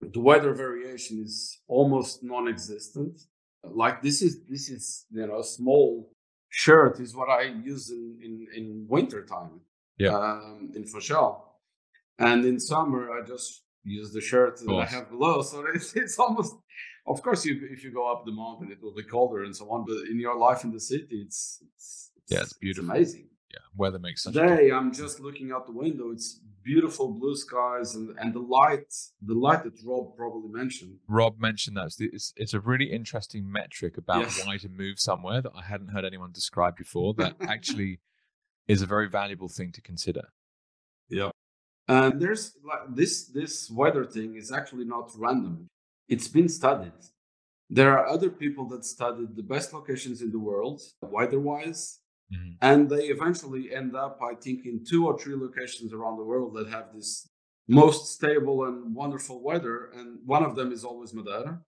[0.00, 3.20] the weather variation is almost non-existent.
[3.64, 6.10] Like this is this is you know a small
[6.48, 9.60] shirt is what I use in in, in winter time.
[9.98, 10.16] Yeah.
[10.16, 11.44] Um, in Funchal,
[12.18, 15.42] and in summer I just use the shirt that I have below.
[15.42, 16.54] So it's it's almost.
[17.06, 19.70] Of course, you if you go up the mountain, it will be colder and so
[19.70, 19.86] on.
[19.86, 23.28] But in your life in the city, it's, it's, it's yeah, it's beautiful, it's amazing.
[23.50, 24.36] Yeah, weather makes sense.
[24.36, 26.10] Today, I'm just looking out the window.
[26.10, 26.38] It's
[26.68, 28.92] beautiful blue skies and, and the light,
[29.22, 30.96] the light that Rob probably mentioned.
[31.08, 31.90] Rob mentioned that.
[31.98, 34.44] It's, it's a really interesting metric about yes.
[34.44, 38.00] why to move somewhere that I hadn't heard anyone describe before that actually
[38.66, 40.24] is a very valuable thing to consider.
[41.08, 41.30] Yeah.
[41.88, 45.68] And there's like this this weather thing is actually not random.
[46.06, 47.00] It's been studied.
[47.70, 50.80] There are other people that studied the best locations in the world,
[51.16, 52.00] weather-wise,
[52.32, 52.50] Mm-hmm.
[52.60, 56.54] And they eventually end up, I think, in two or three locations around the world
[56.56, 57.28] that have this
[57.68, 59.90] most stable and wonderful weather.
[59.94, 61.60] And one of them is always Madeira.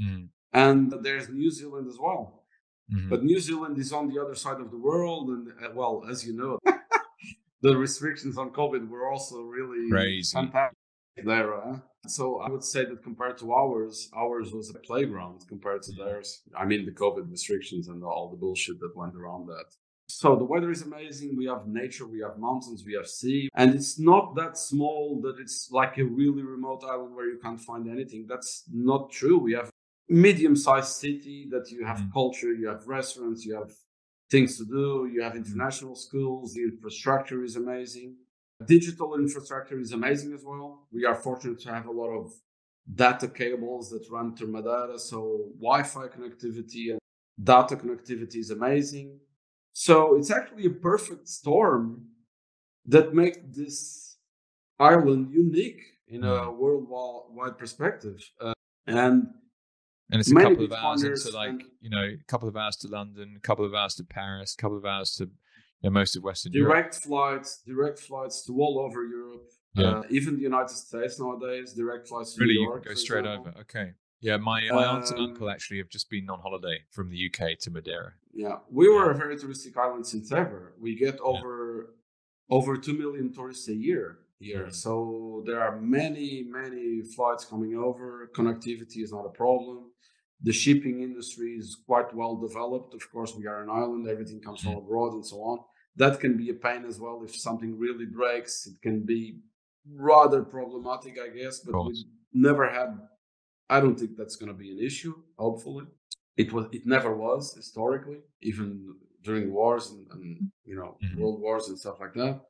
[0.00, 0.24] Mm-hmm.
[0.52, 2.44] And there's New Zealand as well.
[2.92, 3.10] Mm-hmm.
[3.10, 5.28] But New Zealand is on the other side of the world.
[5.28, 6.58] And uh, well, as you know,
[7.62, 10.76] the restrictions on COVID were also really crazy fantastic
[11.24, 11.52] there.
[11.60, 11.76] Huh?
[12.06, 16.42] So I would say that compared to ours, ours was a playground compared to theirs.
[16.56, 19.66] I mean, the COVID restrictions and all the bullshit that went around that.
[20.08, 21.36] So the weather is amazing.
[21.36, 25.36] We have nature, we have mountains, we have sea, and it's not that small that
[25.40, 28.26] it's like a really remote island where you can't find anything.
[28.28, 29.38] That's not true.
[29.38, 29.70] We have
[30.08, 32.12] medium-sized city that you have mm.
[32.12, 33.72] culture, you have restaurants, you have
[34.30, 38.14] things to do, you have international schools, the infrastructure is amazing.
[38.64, 40.86] Digital infrastructure is amazing as well.
[40.92, 42.32] We are fortunate to have a lot of
[42.94, 44.98] data cables that run through Madeira.
[44.98, 47.00] So Wi-Fi connectivity and
[47.42, 49.18] data connectivity is amazing.
[49.78, 52.06] So it's actually a perfect storm
[52.86, 54.16] that makes this
[54.78, 56.56] Ireland unique in a Mm.
[56.56, 58.18] worldwide perspective.
[58.40, 58.54] Uh,
[58.86, 59.28] and
[60.10, 62.76] And it's a couple of hours into like, and- you know, a couple of hours
[62.78, 65.30] to London, a couple of hours to Paris, a couple of hours to you
[65.82, 66.72] know, most of Western Europe.
[66.72, 69.98] direct flights, direct flights to all over Europe, Yeah.
[69.98, 71.74] uh, even the United States nowadays.
[71.74, 73.48] Direct flights to Really, New you can go straight example.
[73.50, 73.60] over.
[73.60, 73.92] Okay.
[74.20, 77.18] Yeah, my, my aunt and Um, uncle actually have just been on holiday from the
[77.28, 78.12] UK to Madeira.
[78.32, 80.74] Yeah, we were a very touristic island since ever.
[80.80, 81.94] We get over
[82.48, 84.74] over two million tourists a year here, Mhm.
[84.74, 88.30] so there are many many flights coming over.
[88.38, 89.78] Connectivity is not a problem.
[90.42, 92.94] The shipping industry is quite well developed.
[92.94, 95.58] Of course, we are an island; everything comes from abroad and so on.
[95.96, 98.66] That can be a pain as well if something really breaks.
[98.66, 99.40] It can be
[100.10, 101.60] rather problematic, I guess.
[101.60, 101.94] But we
[102.32, 102.90] never had.
[103.68, 105.14] I don't think that's going to be an issue.
[105.38, 105.86] Hopefully,
[106.36, 106.66] it was.
[106.72, 111.16] It never was historically, even during wars and, and you know Mhm.
[111.18, 112.40] world wars and stuff like that.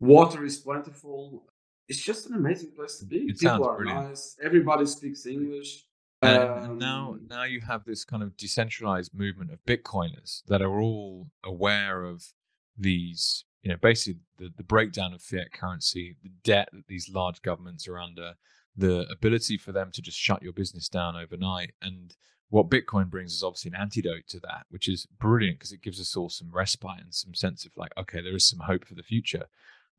[0.00, 1.46] Water is plentiful.
[1.88, 3.18] It's just an amazing place to be.
[3.28, 4.08] It People are brilliant.
[4.10, 4.36] nice.
[4.42, 5.84] Everybody speaks English.
[6.22, 10.62] And, and now, Um, now you have this kind of decentralized movement of Bitcoiners that
[10.62, 12.32] are all aware of
[12.78, 17.42] these, you know, basically the, the breakdown of fiat currency, the debt that these large
[17.42, 18.34] governments are under,
[18.76, 21.72] the ability for them to just shut your business down overnight.
[21.80, 22.14] And
[22.50, 26.00] what Bitcoin brings is obviously an antidote to that, which is brilliant because it gives
[26.00, 28.94] us all some respite and some sense of like, okay, there is some hope for
[28.94, 29.46] the future,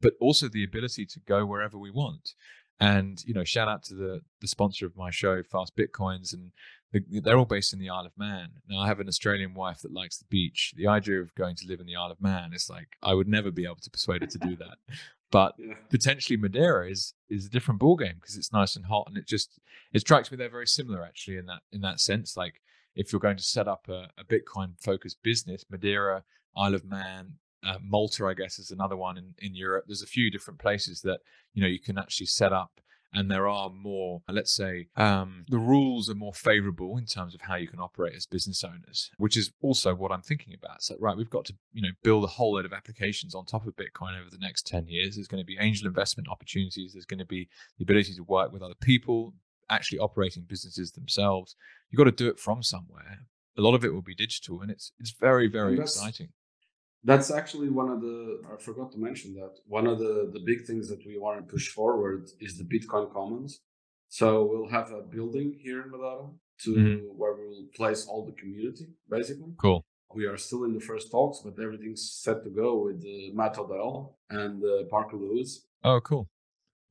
[0.01, 2.33] but also the ability to go wherever we want.
[2.79, 6.51] And you know, shout out to the the sponsor of my show, Fast Bitcoins, and
[6.91, 8.49] the, they're all based in the Isle of Man.
[8.67, 10.73] Now, I have an Australian wife that likes the beach.
[10.75, 13.29] The idea of going to live in the Isle of Man is like I would
[13.29, 14.77] never be able to persuade her to do that.
[15.35, 15.73] But yeah.
[15.89, 19.59] potentially Madeira is is a different ballgame because it's nice and hot, and it just
[19.91, 22.37] it strikes me they're very similar actually in that in that sense.
[22.37, 22.61] Like
[22.95, 26.23] if you're going to set up a, a Bitcoin focused business, Madeira,
[26.55, 27.33] Isle of Man,
[27.65, 29.83] uh, Malta, I guess, is another one in, in Europe.
[29.87, 31.19] There's a few different places that
[31.53, 32.79] you know you can actually set up,
[33.15, 34.21] and there are more.
[34.29, 38.13] Let's say um, the rules are more favourable in terms of how you can operate
[38.15, 40.83] as business owners, which is also what I'm thinking about.
[40.83, 43.65] So right, we've got to you know build a whole load of applications on top
[43.65, 45.15] of Bitcoin over the next ten years.
[45.15, 46.93] There's going to be angel investment opportunities.
[46.93, 47.47] There's going to be
[47.77, 49.33] the ability to work with other people,
[49.69, 51.55] actually operating businesses themselves.
[51.89, 53.19] You've got to do it from somewhere.
[53.57, 56.29] A lot of it will be digital, and it's it's very very exciting.
[57.09, 58.17] That's actually one of the.
[58.51, 61.43] I forgot to mention that one of the the big things that we want to
[61.55, 63.51] push forward is the Bitcoin Commons.
[64.19, 66.27] So we'll have a building here in Madeira
[66.63, 66.99] to Mhm.
[67.19, 68.87] where we'll place all the community,
[69.17, 69.53] basically.
[69.65, 69.79] Cool.
[70.19, 73.55] We are still in the first talks, but everything's set to go with uh, Matt
[73.63, 73.95] Odell
[74.41, 75.49] and uh, Parker Lewis.
[75.89, 76.23] Oh, cool.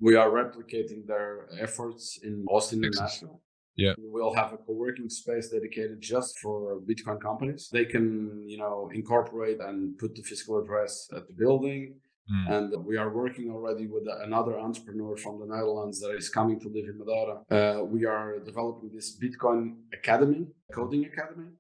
[0.07, 3.41] We are replicating their efforts in Austin and Nashville.
[3.77, 3.95] Yeah.
[3.99, 7.69] We'll have a co-working space dedicated just for Bitcoin companies.
[7.73, 11.97] They can, you know, incorporate and put the physical address at the building.
[12.33, 12.51] Mm.
[12.55, 16.69] And we are working already with another entrepreneur from the Netherlands that is coming to
[16.69, 17.37] live in Madeira.
[17.51, 21.51] Uh, we are developing this Bitcoin Academy, coding academy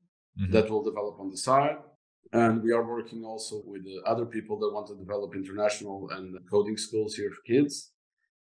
[0.40, 0.52] Mhm.
[0.52, 1.78] that will develop on the side.
[2.32, 6.76] And we are working also with other people that want to develop international and coding
[6.76, 7.92] schools here for kids.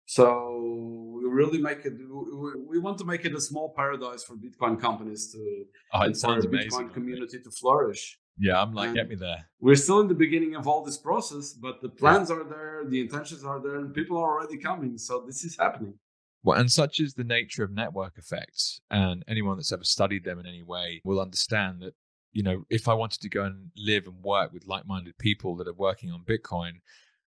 [0.06, 1.94] So we really make it.
[1.98, 6.16] we- We want to make it a small paradise for Bitcoin companies to Oh, it
[6.16, 6.70] sounds amazing.
[6.70, 8.18] Bitcoin community to flourish.
[8.38, 9.50] Yeah, I'm like, And- get me there.
[9.60, 13.00] We're still in the beginning of all this process, but the plans are there, the
[13.00, 14.96] intentions are there, and people are already coming.
[14.98, 15.98] So this is happening.
[16.42, 20.38] Well, and such is the nature of network effects, and anyone that's ever studied them
[20.40, 21.94] in any way will understand that.
[22.34, 25.68] You know, if I wanted to go and live and work with like-minded people that
[25.68, 26.80] are working on Bitcoin,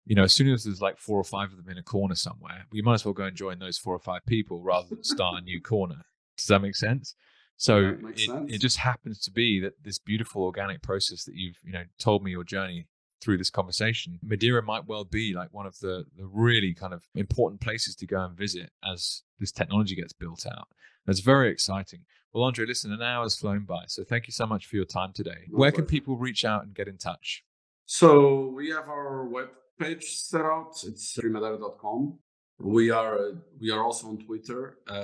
[0.06, 2.14] you know, as soon as there's like four or five of them in a corner
[2.14, 5.02] somewhere, you might as well go and join those four or five people rather than
[5.02, 6.04] start a new corner.
[6.36, 7.14] Does that make sense?
[7.56, 8.52] So Yeah, it it, sense.
[8.52, 12.22] it just happens to be that this beautiful organic process that you've, you know, told
[12.22, 12.86] me your journey
[13.20, 17.04] through this conversation, Madeira might well be like one of the, the really kind of
[17.14, 20.68] important places to go and visit as this technology gets built out.
[21.06, 22.00] That's very exciting.
[22.32, 23.84] Well, Andre, listen, an hour has flown by.
[23.86, 25.46] So thank you so much for your time today.
[25.48, 27.44] My Where can people reach out and get in touch?
[27.86, 29.48] So we have our web
[29.78, 30.72] page set out.
[30.84, 32.18] It's freemadeira.com.
[32.60, 34.94] We are uh, we are also on Twitter at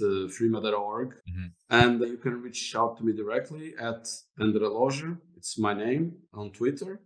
[0.00, 1.10] uh, freemadeira.org.
[1.30, 1.52] Mhm.
[1.70, 4.08] And you can reach out to me directly at
[4.40, 5.18] Andre Loja.
[5.36, 7.00] It's my name on Twitter.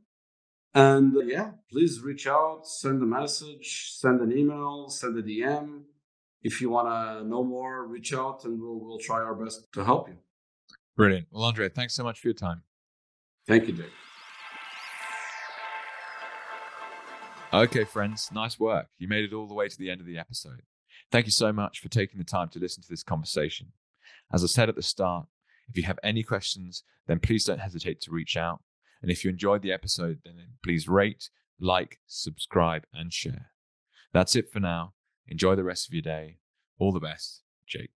[0.74, 5.82] And uh, yeah, please reach out, send a message, send an email, send a DM.
[6.42, 9.84] If you want to know more, reach out and we'll, we'll try our best to
[9.84, 10.16] help you.
[10.96, 11.26] Brilliant.
[11.32, 12.62] Well, Andre, thanks so much for your time.
[13.48, 13.90] Thank you, Jake.
[17.52, 18.88] Okay, friends, nice work.
[18.98, 20.60] You made it all the way to the end of the episode.
[21.10, 23.68] Thank you so much for taking the time to listen to this conversation.
[24.30, 25.28] As I said at the start,
[25.66, 28.60] if you have any questions, then please don't hesitate to reach out.
[29.00, 33.52] And if you enjoyed the episode, then please rate, like, subscribe, and share.
[34.12, 34.92] That's it for now.
[35.26, 36.40] Enjoy the rest of your day.
[36.78, 37.92] All the best, Jake.